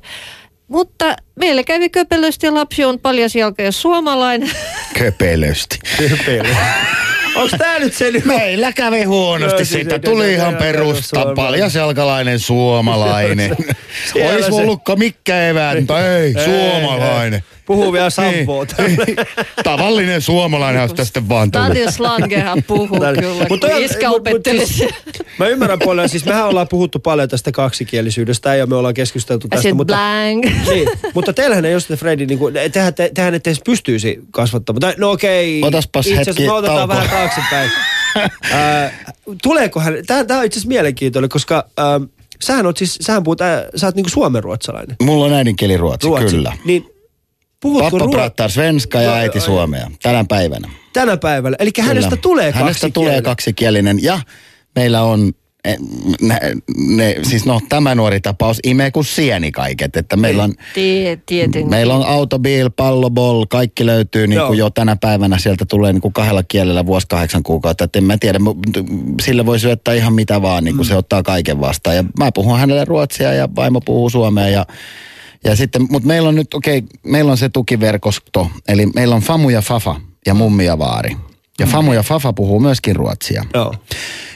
[0.67, 4.51] Mutta meille kävi köpelösti ja lapsi on paljasjalka ja suomalainen.
[4.99, 5.79] Köpelösti.
[7.35, 8.25] Onko tämä nyt se nyt?
[8.25, 9.99] Meillä kävi huonosti No, siis siitä.
[9.99, 11.03] Tuli ihan perusta.
[11.09, 11.35] suomalainen.
[11.35, 13.55] Paljasjalkalainen suomalainen.
[14.13, 17.43] Siellä Ois se- ollutko mikkä evään, mutta ei, suomalainen.
[17.65, 18.65] Puhuu vielä Sampoa.
[18.87, 18.97] Niin.
[19.63, 21.67] Tavallinen suomalainen olisi tästä vaan tullut.
[21.67, 24.89] Tadeusz Langehan puhuu Tää- kyllä, Mutta kun toi- iskä opetteli siis-
[25.39, 29.73] Mä ymmärrän paljon, siis mehän ollaan puhuttu paljon tästä kaksikielisyydestä ja me ollaan keskusteltu tästä,
[29.73, 29.93] mutta...
[29.93, 30.45] blank.
[30.71, 34.19] Niin, mutta teillähän ei ole sitten Fredi, niin kuin, tehän, te, tehän ette edes pystyisi
[34.31, 34.79] kasvattamaan.
[34.81, 36.95] Tai, no okei, Otaspas itse asiassa hetki me otetaan taukoa.
[36.95, 37.71] vähän taaksepäin.
[38.53, 39.03] Ää,
[39.43, 42.01] tuleeko hän, tämä, on itse asiassa mielenkiintoinen, koska ää,
[42.41, 44.95] sähän, oot siis, sähän puhut, ää, sä oot niin kuin suomenruotsalainen.
[45.03, 46.35] Mulla on äidinkieli ruotsi, Ruotsi.
[46.35, 46.53] kyllä.
[46.65, 46.85] Niin,
[47.61, 50.69] puhutko Pappa ruo- praattaa svenska ja äiti suomea tänä päivänä.
[50.93, 51.55] tänä päivänä?
[51.59, 52.21] Eli hänestä Kyllä.
[52.21, 53.23] tulee Hänestä tulee kaksikielinen.
[53.23, 54.19] kaksikielinen ja
[54.75, 55.31] meillä on
[55.65, 55.77] eh,
[56.21, 56.39] ne,
[56.95, 61.69] ne, siis no tämä nuori tapaus imee kuin sieni kaiket, että meillä on, Tie, tietenkin.
[61.69, 66.13] meillä on autobill, palloball, kaikki löytyy niin kuin jo tänä päivänä sieltä tulee niin kuin
[66.13, 68.39] kahdella kielellä vuosi kahdeksan kuukautta, että en mä tiedä,
[69.21, 72.59] sille voi syöttää ihan mitä vaan, niin kuin se ottaa kaiken vastaan ja mä puhun
[72.59, 74.65] hänelle ruotsia ja vaimo puhuu suomea ja
[75.45, 79.49] ja sitten, mutta meillä on nyt, okei, meillä on se tukiverkosto, eli meillä on Famu
[79.49, 81.17] ja Fafa ja Mummi ja Vaari.
[81.59, 83.45] Ja Famu ja Fafa puhuu myöskin ruotsia.
[83.53, 83.75] Joo.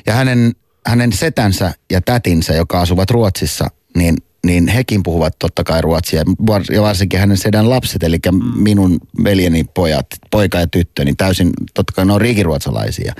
[0.06, 5.82] Ja hänen, hänen setänsä ja tätinsä, joka asuvat Ruotsissa, niin, niin hekin puhuvat totta kai
[5.82, 6.24] ruotsia.
[6.72, 8.18] Ja varsinkin hänen sedän lapset, eli
[8.56, 13.14] minun veljeni pojat, poika ja tyttö, niin täysin, totta kai ne on riikiruotsalaisia.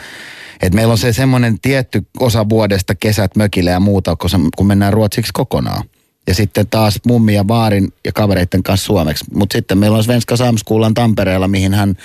[0.61, 4.17] Et meillä on se semmoinen tietty osa vuodesta, kesät mökillä ja muuta,
[4.57, 5.83] kun mennään ruotsiksi kokonaan.
[6.28, 9.26] Ja sitten taas mummi ja vaarin ja kavereiden kanssa suomeksi.
[9.34, 11.95] Mutta sitten meillä on Svenska Samskuulan Tampereella, mihin hän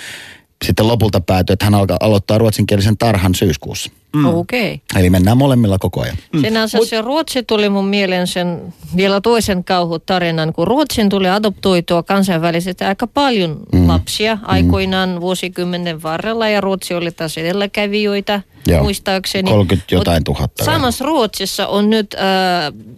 [0.65, 3.91] sitten lopulta päätyi, että hän alkaa aloittaa ruotsinkielisen tarhan syyskuussa.
[4.15, 4.25] Mm.
[4.25, 4.73] Okei.
[4.73, 5.01] Okay.
[5.01, 6.17] Eli mennään molemmilla koko ajan.
[6.33, 6.41] Mm.
[6.41, 6.87] Sinänsä Mut...
[6.87, 13.07] se Ruotsi tuli mun mieleen sen vielä toisen kauhutarinan, kun Ruotsin tuli adoptoitua kansainvälisesti aika
[13.07, 13.87] paljon mm.
[13.87, 15.21] lapsia aikoinaan mm.
[15.21, 18.83] vuosikymmenen varrella ja Ruotsi oli taas edelläkävijöitä Joo.
[18.83, 19.51] muistaakseni.
[19.51, 20.65] 30 jotain tuhatta.
[20.65, 22.23] Samassa Ruotsissa on nyt äh,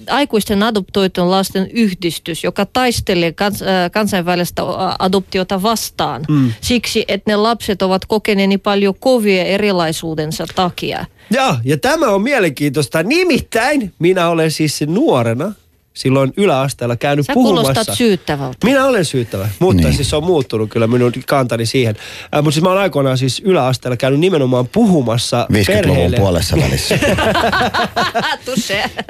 [0.09, 4.63] aikuisten adoptoitun lasten yhdistys, joka taistelee kans, äh, kansainvälistä
[4.99, 6.25] adoptiota vastaan.
[6.29, 6.53] Mm.
[6.61, 11.02] Siksi, että ne lapset ovat kokeneet niin paljon kovia erilaisuudensa takia.
[11.31, 13.03] Ja, ja tämä on mielenkiintoista.
[13.03, 15.53] Nimittäin minä olen siis nuorena
[15.93, 17.95] silloin yläasteella käynyt Sä puhumassa.
[17.95, 18.57] syyttävältä.
[18.63, 19.93] Minä olen syyttävä, mutta niin.
[19.93, 21.95] siis se on muuttunut kyllä minun kantani siihen.
[22.35, 26.17] Äh, mutta siis mä olen aikoinaan siis yläasteella käynyt nimenomaan puhumassa 50-luvun perheille.
[26.17, 26.99] puolessa välissä.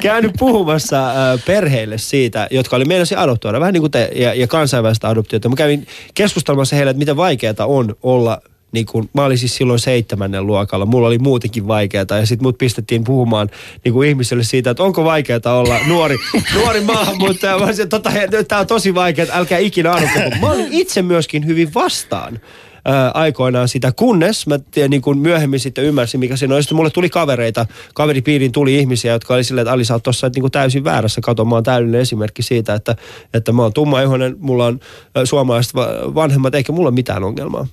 [0.02, 1.16] käynyt puhumassa äh,
[1.46, 5.50] perheille siitä, jotka oli meinasi adoptoida, vähän niin kuin te, ja, ja kansainvälistä adoptiota.
[5.50, 8.42] Mä kävin keskustelemassa heille, että miten vaikeaa on olla
[8.74, 12.58] niin kun, mä olin siis silloin seitsemännen luokalla, mulla oli muutenkin vaikeaa ja sitten mut
[12.58, 13.50] pistettiin puhumaan
[13.84, 16.18] niin kuin ihmiselle siitä, että onko vaikeaa olla nuori,
[16.56, 17.58] nuori maahanmuuttaja.
[17.60, 18.12] Mä olisin, tota,
[18.48, 20.40] tämä on tosi vaikeaa, älkää ikinä arvoa.
[20.42, 22.40] Mä olin itse myöskin hyvin vastaan
[22.86, 26.64] ää, aikoinaan sitä, kunnes mä tiedän, niin kuin myöhemmin sitten ymmärsin, mikä siinä on.
[26.64, 30.30] Sitten mulle tuli kavereita, kaveripiiriin tuli ihmisiä, jotka oli silleen, että Ali, sä oot tossa
[30.36, 31.22] niin kuin täysin väärässä.
[31.22, 32.96] Kato, mä oon täydellinen esimerkki siitä, että,
[33.34, 34.80] että mä oon tummaihoinen, mulla on
[35.24, 35.76] suomalaiset
[36.16, 37.68] vanhemmat, eikä mulla ole mitään ongelmaa.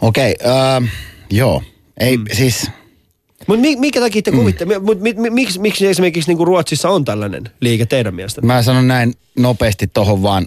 [0.00, 0.88] Okei, okay, uh,
[1.30, 1.62] joo.
[2.00, 2.24] Ei, mm.
[2.32, 2.70] siis...
[3.46, 4.36] Mutta mikä takia te mm.
[4.36, 8.40] kuvitte, mut, mi, mi, miksi, miksi esimerkiksi niinku Ruotsissa on tällainen liike teidän mielestä?
[8.40, 10.46] Mä sanon näin nopeasti tuohon vaan,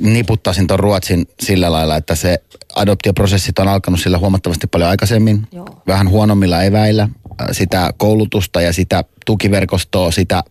[0.00, 2.38] niputtaisin tuon Ruotsin sillä lailla, että se
[2.74, 5.82] adoptioprosessit on alkanut sillä huomattavasti paljon aikaisemmin, Joo.
[5.86, 7.08] vähän huonommilla eväillä
[7.52, 10.44] sitä koulutusta ja sitä tukiverkostoa, sitä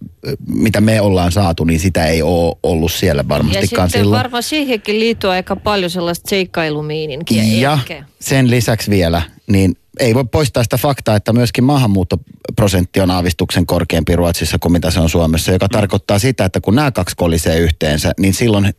[0.48, 4.20] mitä me ollaan saatu, niin sitä ei ole ollut siellä varmastikaan ja silloin.
[4.20, 7.44] varmaan siihenkin liittyy aika paljon sellaista seikkailumiininkiä.
[7.44, 8.04] Ja ehkä.
[8.20, 14.16] sen lisäksi vielä, niin ei voi poistaa sitä faktaa, että myöskin maahanmuuttoprosentti on aavistuksen korkeampi
[14.16, 15.72] Ruotsissa kuin mitä se on Suomessa, joka mm.
[15.72, 18.74] tarkoittaa sitä, että kun nämä kaksi kolisee yhteensä, niin silloin,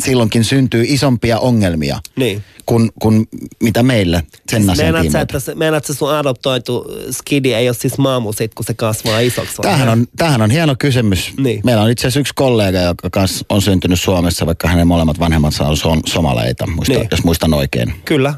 [0.00, 2.42] silloinkin syntyy isompia ongelmia niin.
[2.66, 3.28] kuin, kuin
[3.62, 7.76] mitä meillä sen siis meinaat sä, että se, meinaat sä sun adoptoitu skidi ei ole
[7.76, 9.62] siis maamu sit, kun se kasvaa isoksi?
[9.62, 11.32] Tämähän on, tämähän on hieno kysymys.
[11.38, 11.60] Niin.
[11.64, 15.64] Meillä on itse asiassa yksi kollega, joka kans on syntynyt Suomessa, vaikka hänen molemmat vanhemmansa
[15.64, 17.08] on somaleita, muista, niin.
[17.10, 17.94] jos muistan oikein.
[18.04, 18.34] Kyllä.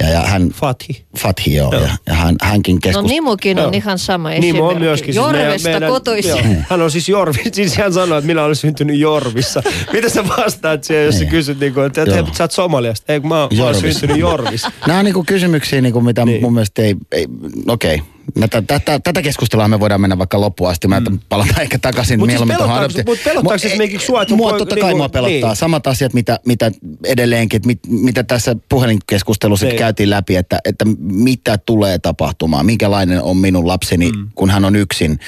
[0.00, 1.04] Ja, ja hän, Fathi.
[1.18, 1.72] Fathi, joo.
[1.72, 1.82] joo.
[1.82, 3.02] Ja, ja hän, hänkin keskus...
[3.02, 3.72] No Nimukin on joo.
[3.74, 4.52] ihan sama esimerkki.
[4.52, 5.14] Nimo on myöskin.
[5.14, 6.30] Siis Jorvesta meidän, kotoisin.
[6.30, 6.62] Joo.
[6.70, 7.42] Hän on siis Jorvi.
[7.52, 9.62] Siis hän sanoi, että minä olen syntynyt Jorvissa.
[9.92, 11.30] Mitä sä vastaat siihen, jos sä niin.
[11.30, 13.12] kysyt, niin kuin, että, että sä oot Somaliasta?
[13.12, 14.70] Ei, mä, mä olen syntynyt Jorvissa.
[14.86, 16.42] Nämä on niin kuin kysymyksiä, niin kuin mitä niin.
[16.42, 16.96] mun mielestä ei...
[17.12, 17.26] ei
[17.68, 20.88] okei, okay Tätä, tätä, tätä keskustelua me voidaan mennä vaikka loppuun asti.
[20.88, 21.18] Mä mm.
[21.28, 23.04] palataan ehkä takaisin mut mieluummin siis tuohon adoptioon.
[23.06, 24.24] Mutta pelottaako siis esimerkiksi sua?
[24.30, 25.50] Mua poika, totta kai niin, mua pelottaa.
[25.50, 25.56] Niin.
[25.56, 26.72] Samat asiat, mitä, mitä
[27.04, 29.78] edelleenkin, mit, mitä tässä puhelinkeskustelussa niin.
[29.78, 32.66] käytiin läpi, että, että mitä tulee tapahtumaan.
[32.66, 34.28] Minkälainen on minun lapseni, mm.
[34.34, 35.18] kun hän on yksin.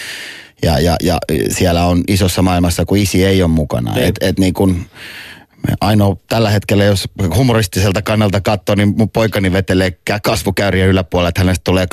[0.63, 1.19] Ja, ja, ja
[1.51, 3.95] siellä on isossa maailmassa, kun isi ei ole mukana.
[3.95, 4.07] Niin.
[4.07, 4.87] Et, et niin kun,
[5.81, 9.93] ainoa tällä hetkellä, jos humoristiselta kannalta katsoo, niin mun poikani vetelee
[10.23, 11.87] kasvukäyriä yläpuolella, että hänestä tulee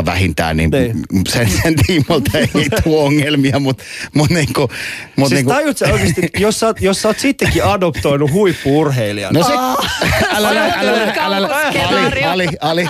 [0.00, 1.04] 2.15 vähintään, niin Nein.
[1.28, 3.84] sen, sen tiimolta ei tule ongelmia, mutta
[4.14, 4.68] mut niinku...
[5.16, 5.50] Mut siis niinku...
[5.50, 9.34] tajut sä oikeasti, jos sä, jos sä oot sittenkin adoptoinut huippuurheilijan.
[9.34, 9.52] No se,
[10.36, 11.48] älä, älä, älä, älä, älä,
[11.88, 12.88] Ali, Ali, Ali.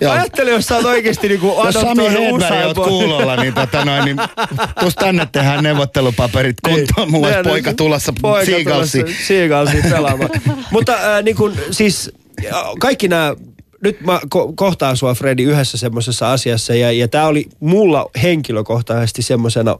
[0.10, 4.04] Ajattele, jos sä oot oikeasti niinku adoptoinut Jos Sami Hedberg oot kuulolla, niin, tota noin,
[4.04, 4.16] niin
[4.80, 6.86] tuossa tänne tehdään neuvottelupaperit kuntoon.
[6.96, 7.10] Niin.
[7.10, 8.12] Mulla olisi poika tulossa
[9.26, 10.30] Seagalsiin pelaamaan.
[10.72, 12.10] Mutta äh, niin kun, siis
[12.78, 13.34] kaikki nämä
[13.82, 19.22] nyt mä ko- kohtaan sua Fredi yhdessä semmoisessa asiassa ja, ja tämä oli mulla henkilökohtaisesti
[19.22, 19.78] semmoisena,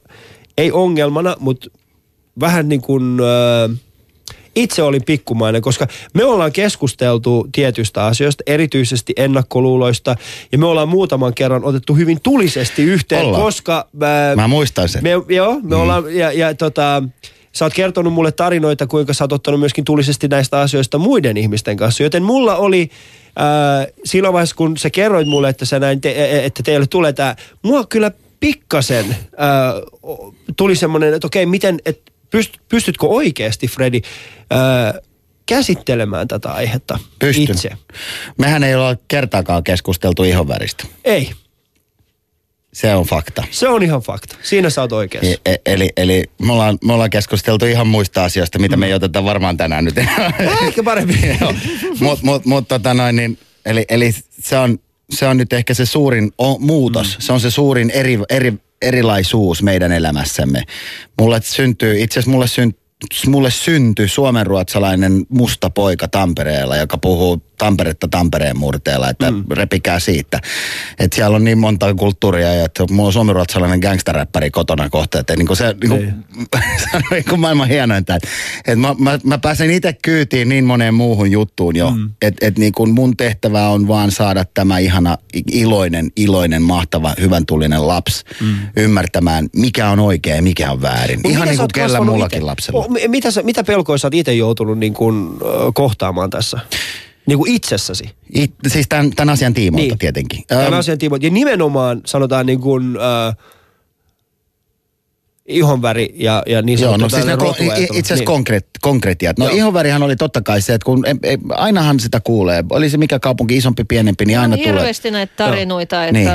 [0.59, 1.71] ei ongelmana, mutta
[2.41, 3.79] vähän niin kuin äh,
[4.57, 10.17] itse olin pikkumainen, koska me ollaan keskusteltu tietystä asioista, erityisesti ennakkoluuloista,
[10.53, 13.43] ja me ollaan muutaman kerran otettu hyvin tulisesti yhteen, ollaan.
[13.43, 13.89] koska...
[14.03, 15.03] Äh, Mä muistan sen.
[15.03, 15.81] Me, joo, me mm.
[15.83, 17.03] ollaan, ja, ja tota,
[17.57, 21.77] sä oot kertonut mulle tarinoita, kuinka sä oot ottanut myöskin tulisesti näistä asioista muiden ihmisten
[21.77, 22.03] kanssa.
[22.03, 22.91] Joten mulla oli
[23.41, 26.87] äh, silloin vaiheessa, kun sä kerroit mulle, että, sä näin te, e, e, että teille
[26.87, 29.17] tulee tämä, mua kyllä pikkasen äh,
[30.57, 34.01] tuli semmoinen, että okei, miten, että pyst, pystytkö oikeasti, Fredi,
[34.53, 35.03] äh,
[35.47, 37.43] käsittelemään tätä aihetta Pystyn.
[37.43, 37.71] itse?
[38.39, 40.85] Mehän ei ole kertaakaan keskusteltu ihonväristä.
[41.05, 41.31] Ei.
[42.77, 43.45] Se on fakta.
[43.51, 44.37] Se on ihan fakta.
[44.43, 45.31] Siinä sä oot oikeassa.
[45.31, 48.81] E- e- eli eli me, ollaan, me ollaan keskusteltu ihan muista asioista, mitä mm.
[48.81, 49.95] me ei oteta varmaan tänään nyt.
[50.67, 51.19] Ehkä parempi.
[52.01, 54.79] Mutta mut, mut, tota noin, niin, eli, eli se, on,
[55.11, 57.17] se on nyt ehkä se suurin o, muutos.
[57.17, 57.21] Mm.
[57.23, 60.63] Se on se suurin eri, eri, erilaisuus meidän elämässämme.
[61.21, 62.87] Mulle syntyy, itse asiassa mulle syntyy
[63.27, 69.45] mulle syntyi suomenruotsalainen musta poika Tampereella, joka puhuu Tamperetta Tampereen murteella, että mm.
[69.51, 70.41] repikää siitä.
[70.99, 75.19] Että siellä on niin monta kulttuuria ja että mulla on suomiruotsalainen gangsteräppäri kotona kohta.
[75.19, 76.15] Että niin kuin se, niin kuin,
[76.83, 78.15] se on niin kuin maailman hienointa.
[78.15, 78.29] Että,
[78.59, 81.91] että mä, mä, mä, pääsen itse kyytiin niin moneen muuhun juttuun jo.
[81.91, 82.11] Mm.
[82.23, 85.19] Että et niin kuin mun tehtävä on vaan saada tämä ihana,
[85.53, 88.57] iloinen, iloinen, mahtava, hyvän tullinen lapsi mm.
[88.77, 91.21] ymmärtämään, mikä on oikein ja mikä on väärin.
[91.25, 92.45] Mut Ihan niin kuin kellä mullakin ite?
[92.45, 92.87] lapsella.
[93.09, 95.31] Mitä, mitä pelkoja sä oot itse joutunut niin kuin,
[95.75, 96.59] kohtaamaan tässä?
[97.27, 98.11] Niin kuin itsessäsi.
[98.35, 99.99] It, siis tämän, tämän asian tiimoilta Niin.
[99.99, 100.45] tietenkin.
[100.47, 101.27] Tämän Öm, asian tiimoilta.
[101.27, 102.97] Ja nimenomaan sanotaan niin kuin,
[103.29, 103.37] äh,
[105.49, 108.25] ihonväri ja, ja niin Joo, sanottu no siis ne, ko- itse asiassa Niin.
[108.25, 109.39] konkreet, konkretiat.
[109.39, 109.57] No Joo.
[109.57, 112.65] ihonvärihän oli totta kai se, että kun e, e, ainahan sitä kuulee.
[112.71, 114.73] Oli se mikä kaupunki isompi, pienempi, niin aina on tulee.
[114.75, 116.29] hirveästi näitä tarinoita, että Niin.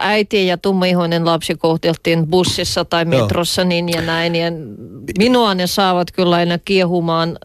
[0.00, 3.20] äiti ja tummaihoinen lapsi kohteltiin bussissa tai Joo.
[3.22, 4.34] metrossa niin ja näin.
[4.36, 4.46] Ja
[5.18, 7.38] minua ne saavat kyllä aina kiehumaan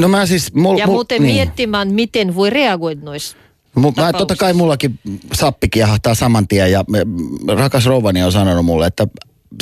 [0.00, 0.54] No mä siis...
[0.54, 1.34] Mul, ja mul, muuten niin.
[1.34, 3.36] miettimään, miten voi reagoida noissa.
[3.74, 4.98] Mu, mä, totta kai mullakin
[5.32, 7.06] sappi kiehahtaa saman tien ja me,
[7.54, 9.06] rakas rouvani on sanonut mulle, että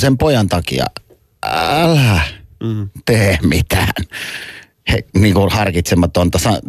[0.01, 0.85] sen pojan takia
[1.45, 2.21] älä
[2.63, 2.89] mm.
[3.05, 3.93] tee mitään.
[4.91, 6.61] He, niin kuin harkitsematonta, sa-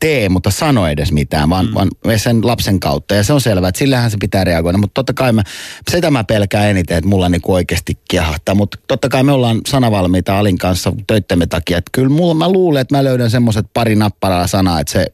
[0.00, 1.72] tee, mutta sano edes mitään, vaan, mm.
[1.74, 3.14] vaan sen lapsen kautta.
[3.14, 4.78] Ja se on selvää, että sillähän se pitää reagoida.
[4.78, 5.42] Mutta totta kai mä,
[5.90, 8.54] sitä mä pelkään eniten, että mulla niin oikeasti kiehahtaa.
[8.54, 11.78] Mutta totta kai me ollaan sanavalmiita Alin kanssa töittemme takia.
[11.78, 15.06] Että kyllä mulla, mä luulen, että mä löydän semmoiset pari napparaa sanaa, että se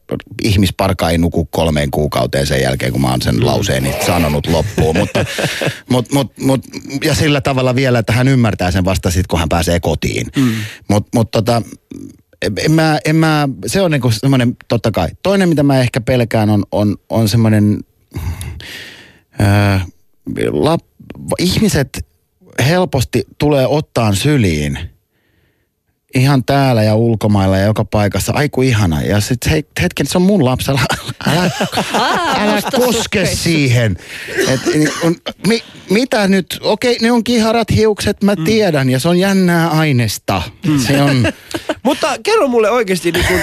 [0.43, 4.97] ihmisparka ei nuku kolmeen kuukauteen sen jälkeen, kun mä oon sen lauseeni sanonut loppuun.
[4.97, 5.25] mutta,
[5.91, 6.61] mut, mut, mut,
[7.03, 10.27] ja sillä tavalla vielä, että hän ymmärtää sen vasta sitten, kun hän pääsee kotiin.
[10.35, 10.51] Mm.
[10.87, 11.61] Mutta mut tota,
[12.65, 15.07] en mä, en mä, se on niinku semmoinen, totta kai.
[15.23, 17.79] Toinen, mitä mä ehkä pelkään, on, on, on semmoinen,
[20.51, 20.81] lap,
[21.39, 22.05] ihmiset
[22.67, 24.79] helposti tulee ottaan syliin
[26.15, 28.33] ihan täällä ja ulkomailla ja joka paikassa.
[28.35, 29.01] Aiku ihana.
[29.01, 30.71] Ja sitten hei, hetken, se on mun lapsi.
[30.71, 30.79] Älä,
[31.27, 31.51] älä,
[32.39, 33.35] älä koske sukkeista.
[33.35, 33.97] siihen.
[34.47, 35.15] Et, niin on,
[35.47, 36.59] mi, mitä nyt?
[36.61, 38.89] Okei, ne on kiharat hiukset, mä tiedän.
[38.89, 40.41] Ja se on jännää ainesta.
[40.87, 41.23] Se on,
[41.83, 43.41] Mutta kerro mulle oikeasti niin kuin,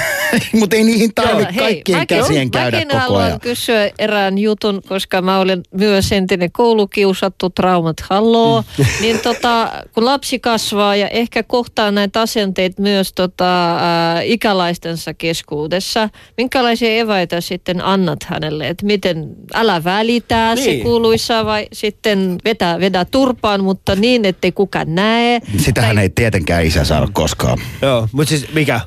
[0.60, 3.40] mutta ei niihin Joo, tarvitse hei, kaikkien mäkin- käsien käydä mäkin koko haluan ajan.
[3.40, 8.64] kysyä erään jutun, koska mä olen myös entinen koulukiusattu, traumat halloo.
[8.78, 8.84] Mm.
[9.00, 12.20] niin tota, kun lapsi kasvaa ja ehkä kohtaa näitä
[12.56, 18.68] asenteita myös tota, ä, ikälaistensa keskuudessa, minkälaisia eväitä sitten annat hänelle?
[18.68, 20.64] Että miten, älä välitä, niin.
[20.78, 25.40] se kuuluissa vai sitten vedä, vedä turpaan, mutta niin, ettei kukaan näe.
[25.58, 27.58] Sitähän Tai- ei tietenkään isä saada koskaan.
[27.82, 28.80] joo, mutta siis mikä?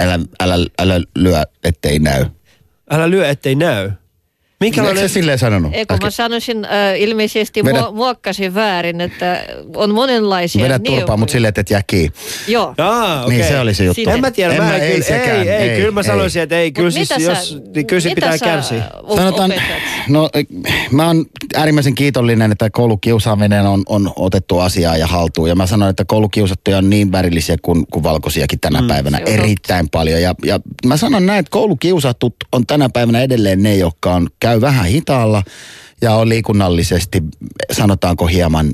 [0.00, 2.26] Älä, älä, älä lyö, ettei näy.
[2.90, 3.90] Älä lyö, ettei näy.
[4.64, 5.08] Eikö Minkälainen...
[5.08, 5.74] se silleen sanonut?
[5.74, 7.90] Ei, kun mä sanoisin, äh, ilmeisesti Vedä- Vedä...
[7.90, 9.44] muokkasin väärin, että
[9.76, 12.12] on monenlaisia Vedä turpaa, mutta silleen, että et jää kiinni.
[12.48, 12.74] Joo.
[12.78, 13.36] Aa, okei.
[13.36, 13.94] Niin se oli se juttu.
[13.94, 16.04] Sitten- En mä tiedä, En mä ei kyllä, sekään, ei, ei, ei, kyllä mä ei.
[16.04, 18.82] sanoisin, että ei, kyllä siis, mitä jos, niin kyllä se mitä pitää sä kärsiä.
[19.16, 19.66] Sanotaan, opetat?
[20.08, 20.30] no
[20.90, 25.48] mä oon äärimmäisen kiitollinen, että koulukiusaaminen on, on otettu asiaa ja haltuun.
[25.48, 29.16] Ja mä sanoin, että koulukiusattuja on niin värillisiä kuin, kuin valkoisiakin tänä mm, päivänä.
[29.16, 29.42] se on totta.
[29.42, 30.22] Erittäin paljon.
[30.22, 34.51] Ja, ja mä sanon näin, että koulukiusatut on tänä päivänä edelleen ne, jotka on, käy
[34.60, 35.42] vähän hitaalla
[36.02, 37.22] ja on liikunnallisesti,
[37.72, 38.70] sanotaanko hieman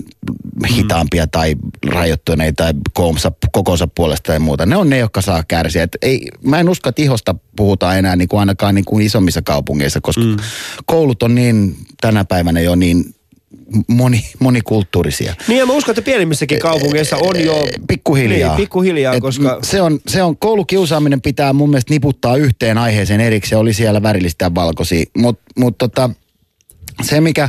[0.71, 1.57] hitaampia tai
[1.87, 4.67] rajoittuneita tai koomsa, kokonsa puolesta ja muuta.
[4.67, 5.83] Ne on ne, jotka saa kärsiä.
[5.83, 9.43] Et ei, mä en usko, että ihosta puhutaan enää niin kuin ainakaan niin kuin isommissa
[9.43, 10.37] kaupungeissa, koska mm.
[10.87, 13.15] koulut on niin tänä päivänä jo niin
[13.89, 15.35] moni, monikulttuurisia.
[15.49, 17.67] Niin ja mä uskon, että pienimmissäkin kaupungeissa on jo...
[17.89, 18.51] Pikkuhiljaa.
[18.51, 19.59] Niin, pikkuhiljaa, Et koska...
[19.63, 24.45] Se on, se on, koulukiusaaminen pitää mun mielestä niputtaa yhteen aiheeseen erikseen, oli siellä värillistä
[24.45, 25.05] ja valkoisia.
[25.19, 26.11] Mutta mut tota,
[27.03, 27.49] se mikä,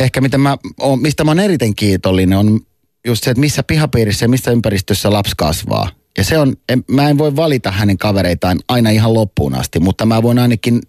[0.00, 2.60] ehkä mitä mä oon, mistä mä oon eriten kiitollinen on
[3.06, 5.88] just se, että missä pihapiirissä ja missä ympäristössä lapsi kasvaa.
[6.18, 10.06] Ja se on, en, mä en voi valita hänen kavereitaan aina ihan loppuun asti, mutta
[10.06, 10.80] mä voin ainakin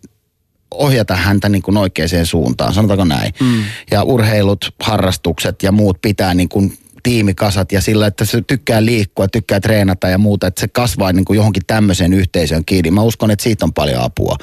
[0.71, 3.33] ohjata häntä niin kuin oikeaan suuntaan, sanotaanko näin.
[3.39, 3.63] Mm.
[3.91, 9.27] Ja urheilut, harrastukset ja muut pitää niin kuin tiimikasat ja sillä, että se tykkää liikkua,
[9.27, 12.91] tykkää treenata ja muuta, että se kasvaa niin kuin johonkin tämmöiseen yhteisöön kiinni.
[12.91, 14.35] Mä uskon, että siitä on paljon apua.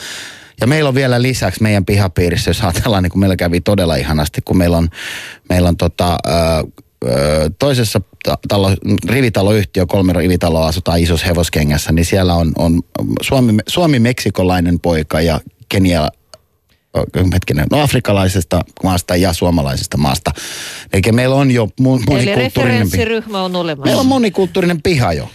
[0.60, 4.40] Ja meillä on vielä lisäksi meidän pihapiirissä, jos ajatellaan, niin kuin meillä kävi todella ihanasti,
[4.44, 4.88] kun meillä on,
[5.48, 6.30] meillä on tota, ö,
[7.08, 8.76] ö, toisessa ta- talo,
[9.08, 12.82] rivitaloyhtiö, kolme rivitaloa asutaan isossa hevoskengässä, niin siellä on, on
[13.22, 16.08] Suomi, suomi-meksikolainen poika ja Kenia,
[17.32, 20.30] hetkinen, no afrikkalaisesta maasta ja suomalaisesta maasta.
[20.92, 22.36] Eli meillä on jo Eli monikulttuurinen piha.
[22.36, 23.84] referenssiryhmä on olemassa.
[23.84, 25.30] Meillä on monikulttuurinen piha jo.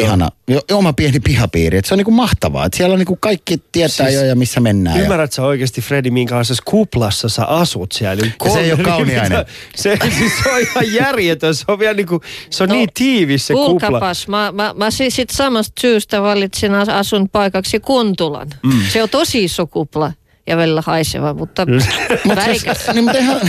[0.00, 0.28] Ihana.
[0.48, 1.78] Jo, oma pieni pihapiiri.
[1.78, 2.66] Et se on niinku mahtavaa.
[2.66, 4.96] Et siellä on niinku kaikki tietää Siis jo ja missä mennään.
[4.96, 8.12] ja- Ymmärrätkö sä oikeasti, Freddy, minkälaisessa kuplassa sä asut siellä?
[8.22, 9.44] Eli Ja se ei kolme- kauniainen.
[9.76, 11.54] Se, siis se on ihan järjetön.
[11.54, 12.20] Se on vielä niinku,
[12.50, 13.66] se on No, niin tiivis se kupla.
[13.90, 18.48] Kuulkapas, mä, mä, mä siis sit samasta syystä valitsin as- asun paikaksi Kuntulan.
[18.62, 18.72] Mm.
[18.92, 20.12] Se on tosi iso kupla
[20.46, 21.66] ja välillä haiseva, mutta
[22.24, 22.78] Mut värikäs.
[22.78, 23.40] siis, niin, mutta eihän,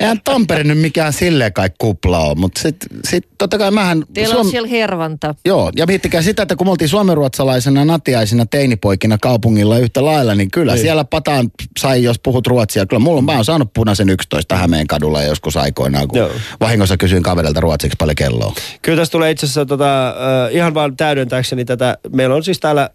[0.00, 4.04] eihän Tampere nyt mikään silleen kai kupla on, mutta sitten sit, totta kai mähän...
[4.14, 5.34] Teillä on siellä hervanta.
[5.44, 10.50] Joo, ja miettikää sitä, että kun me oltiin suomenruotsalaisena natiaisina teinipoikina kaupungilla yhtä lailla, niin
[10.50, 10.82] kyllä niin.
[10.82, 12.86] siellä pataan sai, jos puhut ruotsia.
[12.86, 16.30] Kyllä mulla on, mä oon saanut punaisen 11 Hämeen kadulla joskus aikoinaan, kun Joo.
[16.60, 18.52] vahingossa kysyin kaverilta ruotsiksi paljon kelloa.
[18.82, 20.14] Kyllä tässä tulee itse asiassa tota,
[20.50, 21.98] ihan vaan täydentääkseni tätä.
[22.12, 22.90] Meillä on siis täällä,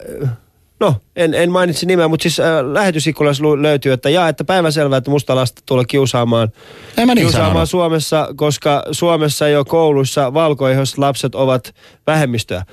[0.80, 5.10] no en, en mainitsi nimeä, mutta siis äh, lähetysikkunassa löytyy, että jaa, että päivänselvää, että
[5.10, 6.52] musta lasta tulee kiusaamaan,
[6.96, 7.70] En mä niin kiusaamaan sanonut.
[7.70, 11.74] Suomessa, koska Suomessa jo kouluissa valkoihoiset lapset ovat
[12.06, 12.64] vähemmistöä.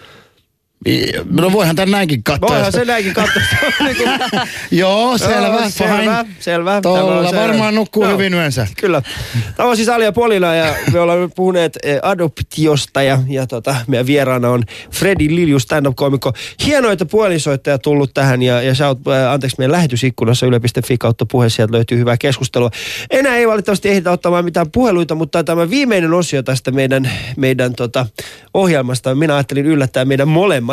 [1.30, 2.50] No voihan tämän näinkin katsoa.
[2.50, 3.42] Voihan se näinkin katsoa.
[3.84, 4.04] Niinku-
[4.72, 6.82] Joo, selvä, selvä, selvä.
[6.82, 8.14] Tuolla varmaan nukkuu Joo.
[8.14, 8.68] hyvin yönsä.
[8.80, 9.02] Kyllä.
[9.58, 14.06] Tämä on siis Alia Polina ja me olemme puhuneet eh, adoptiosta ja, ja tota, meidän
[14.08, 16.34] vieraana on Freddy Lilju, stand-up-komikko.
[16.66, 21.26] Hienoa, että puolisoittaja tullut tähän ja, ja sä oot, äh, anteeksi, meidän lähetysikkunassa yle.fi kautta
[21.26, 22.70] puhe, sieltä löytyy hyvää keskustelua.
[23.10, 28.06] Enää ei valitettavasti ehditä ottamaan mitään puheluita, mutta tämä viimeinen osio tästä meidän, meidän tota,
[28.54, 30.71] ohjelmasta, minä ajattelin yllättää meidän molemmat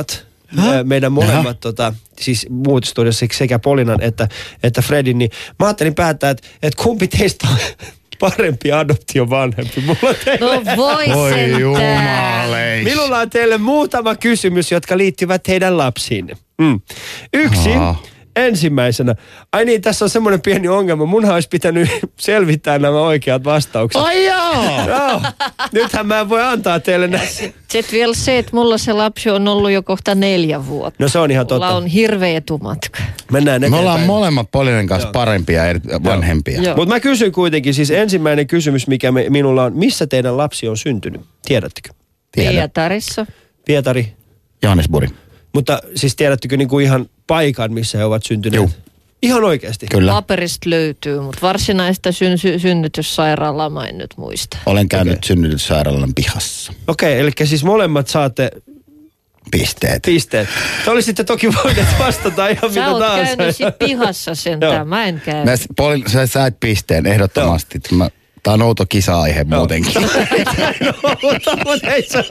[0.58, 4.28] Ö, meidän molemmat, tota, siis muut studiossa sekä Polinan että,
[4.62, 7.56] että Fredin, niin mä ajattelin päättää, että, että kumpi teistä on
[8.20, 9.80] parempi adoptiovanhempi.
[9.80, 12.84] Mulla on teille, No voi Voi jumaleis.
[12.84, 16.36] minulla on teille muutama kysymys, jotka liittyvät heidän lapsiinne.
[16.58, 16.80] Mm.
[17.34, 18.02] Yksi, Aha.
[18.38, 19.14] Ensimmäisenä.
[19.52, 21.06] Ai niin, tässä on semmoinen pieni ongelma.
[21.06, 21.88] Munhan olisi pitänyt
[22.20, 24.02] selvittää nämä oikeat vastaukset.
[24.02, 24.86] Ai joo!
[24.86, 25.20] Joo.
[25.72, 27.26] Nythän mä en voi antaa teille näitä.
[27.68, 31.04] Sitten vielä se, että mulla se lapsi on ollut jo kohta neljä vuotta.
[31.04, 31.76] No se on ihan Mulla totta.
[31.76, 32.98] on hirveä etumatka.
[33.32, 36.62] Mennään Me ollaan molemmat Polinen kanssa parempia eri- vanhempia.
[36.62, 36.76] Joo.
[36.76, 40.76] Mutta mä kysyn kuitenkin, siis ensimmäinen kysymys, mikä me, minulla on, missä teidän lapsi on
[40.76, 41.20] syntynyt?
[41.44, 41.90] Tiedättekö?
[42.32, 42.52] Tiedän.
[42.54, 43.26] Pietarissa.
[43.64, 44.12] Pietari.
[44.62, 45.10] Johannesburg.
[45.54, 48.56] Mutta siis tiedättekö niinku ihan paikan, missä he ovat syntyneet?
[48.56, 48.70] Juu.
[49.22, 49.86] Ihan oikeasti?
[49.86, 50.12] Kyllä.
[50.12, 54.58] Paperista löytyy, mutta varsinaista syn- sy- synnytyssairaalaa mä en nyt muista.
[54.66, 55.26] Olen käynyt okay.
[55.26, 56.72] synnytyssairaalan pihassa.
[56.88, 58.50] Okei, okay, eli siis molemmat saatte
[59.50, 60.02] Pisteet.
[60.02, 60.48] pisteet.
[60.84, 63.36] Te olisitte toki voineet vastata ihan Sä mitä oot tahansa.
[63.36, 65.44] käynyt sit pihassa sentään, mä en käy.
[65.44, 67.80] Mä, Poli, sä sait pisteen ehdottomasti.
[67.90, 68.10] Mä,
[68.42, 69.94] tää on outo kisa-aihe muutenkin.
[70.80, 72.24] no, mutta, mutta ei se.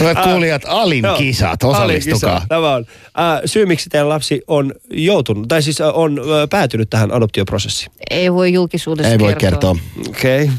[0.00, 1.16] Hyvät kuulijat, Alin Joo.
[1.16, 2.34] kisat, Alin osallistukaa.
[2.34, 2.86] kisa, Tämä on.
[3.06, 7.92] Äh, syy, miksi teidän lapsi on joutunut, tai siis on äh, päätynyt tähän adoptioprosessiin.
[8.10, 9.76] Ei voi julkisuudessa Ei voi kertoa.
[10.08, 10.42] Okei.
[10.42, 10.54] Okay.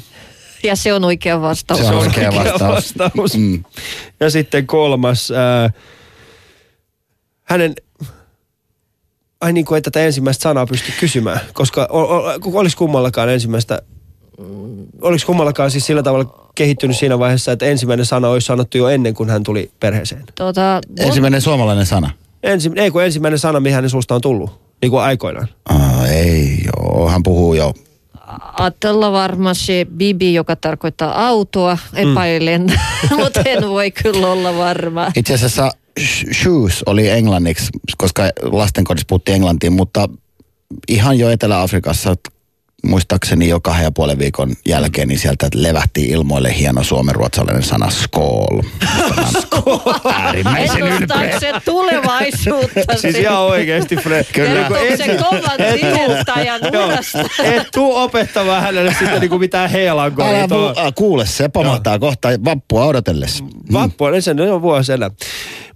[0.63, 1.79] Ja se on oikea vastaus.
[1.79, 2.61] Se on oikea vastaus.
[2.61, 3.37] vastaus.
[3.37, 3.63] Mm.
[4.19, 5.73] Ja sitten kolmas, äh,
[7.43, 7.75] hänen,
[9.41, 12.23] ai niin kuin ei tätä ensimmäistä sanaa pysty kysymään, koska o, o,
[12.53, 13.81] olisi kummallakaan ensimmäistä,
[15.01, 19.13] oliko kummallakaan siis sillä tavalla kehittynyt siinä vaiheessa, että ensimmäinen sana olisi sanottu jo ennen
[19.13, 20.23] kuin hän tuli perheeseen.
[20.35, 22.09] Tota, mun, Ensimmäinen suomalainen sana.
[22.43, 25.47] Ensi, ei kun ensimmäinen sana, mihin hänen suusta on tullut, niin kuin aikoinaan.
[25.69, 27.73] Ah, ei joo, hän puhuu jo.
[28.57, 32.61] Atella varmaan se bibi, joka tarkoittaa autoa, epäilen,
[33.11, 33.17] mm.
[33.17, 35.11] mutta en voi kyllä olla varma.
[35.15, 35.69] Itse asiassa
[35.99, 37.65] sh- shoes oli englanniksi,
[37.97, 40.09] koska lastenkodissa puhuttiin englantiin, mutta
[40.87, 42.15] ihan jo Etelä-Afrikassa
[42.83, 48.61] muistaakseni jo kahden ja puolen viikon jälkeen, niin sieltä levähti ilmoille hieno suomenruotsalainen sana skool.
[50.13, 51.39] Äärimmäisen ylpeä.
[51.39, 52.97] se tulevaisuutta?
[52.97, 54.25] Siis ihan oikeasti, Fred.
[54.33, 54.69] Kyllä.
[54.69, 55.41] Niin et- se kovan
[56.73, 56.85] Joo.
[56.85, 57.25] urasta?
[57.43, 60.25] Et tuu opettamaan hänelle sitten niinku mitään heilankoa.
[60.27, 63.43] Älä niin kuule, se pomahtaa kohta vappua odotellessa.
[63.73, 65.09] Vappu on sen, on vuosi enää.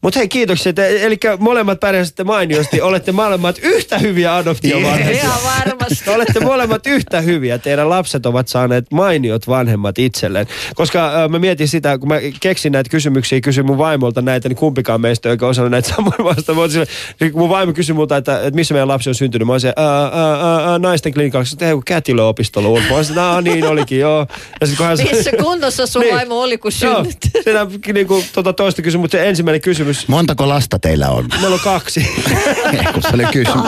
[0.02, 0.74] Mutta hei, kiitoksia.
[0.74, 2.82] Te, eli molemmat pärjäsitte mainiosti.
[2.82, 5.22] Olette molemmat yhtä hyviä adoptiovanhempia.
[5.24, 5.77] Ihan varmasti.
[6.06, 7.58] Te olette molemmat yhtä hyviä.
[7.58, 10.48] Teidän lapset ovat saaneet mainiot vanhemmat itselleen.
[10.76, 14.58] Koska äh, mä mietin sitä, kun mä keksin näitä kysymyksiä, kysyin mun vaimolta näitä, niin
[14.58, 16.54] kumpikaan meistä ei oikein osannut näitä samoja vasta.
[17.20, 19.46] Niin mun vaimo kysyi multa, että, että missä meidän lapsi on syntynyt.
[19.46, 22.90] Mä olisin, ää, ää, ää, ää, naisten klinikalla, että hei, kätilöopistolla ulkoa.
[22.90, 24.28] Mä olisin, että "Aa, niin olikin, joo.
[24.62, 26.16] Ja sit kun hän Missä kunnossa sun Niin.
[26.16, 27.18] vaimo oli, kun Joo, synnyt?
[27.44, 30.08] sitä niinku, tota toista kysymys, mutta se ensimmäinen kysymys.
[30.08, 31.26] Montako lasta teillä on?
[31.42, 32.08] Meillä on kaksi.
[32.94, 33.64] kun se oli kysymys.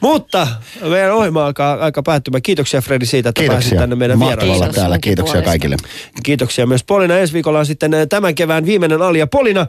[0.00, 0.46] Mutta
[0.88, 2.42] meidän ohjelma alkaa aika päättymään.
[2.42, 4.98] Kiitoksia Fredi siitä, että pääsit tänne meidän Kiitos täällä.
[4.98, 5.76] Kiitoksia kaikille.
[6.22, 7.18] Kiitoksia myös Polina.
[7.18, 9.66] Ensi viikolla on sitten eh, tämän kevään viimeinen Alia Polina.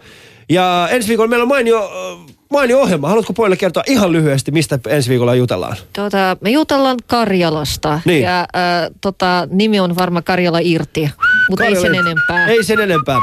[0.50, 3.08] Ja ensi viikolla meillä on mainio, äh, mainio ohjelma.
[3.08, 5.78] Haluatko pojille kertoa ihan lyhyesti, mistä ensi viikolla jutellaan?
[5.94, 8.24] Tota, me jutellaan Karjalasta Niin.
[8.24, 8.48] ja äh,
[9.02, 11.10] tota, nimi on varmaan Karjala irti,
[11.50, 12.48] mutta ei sen enempää.
[12.48, 13.18] Ei sen enempää.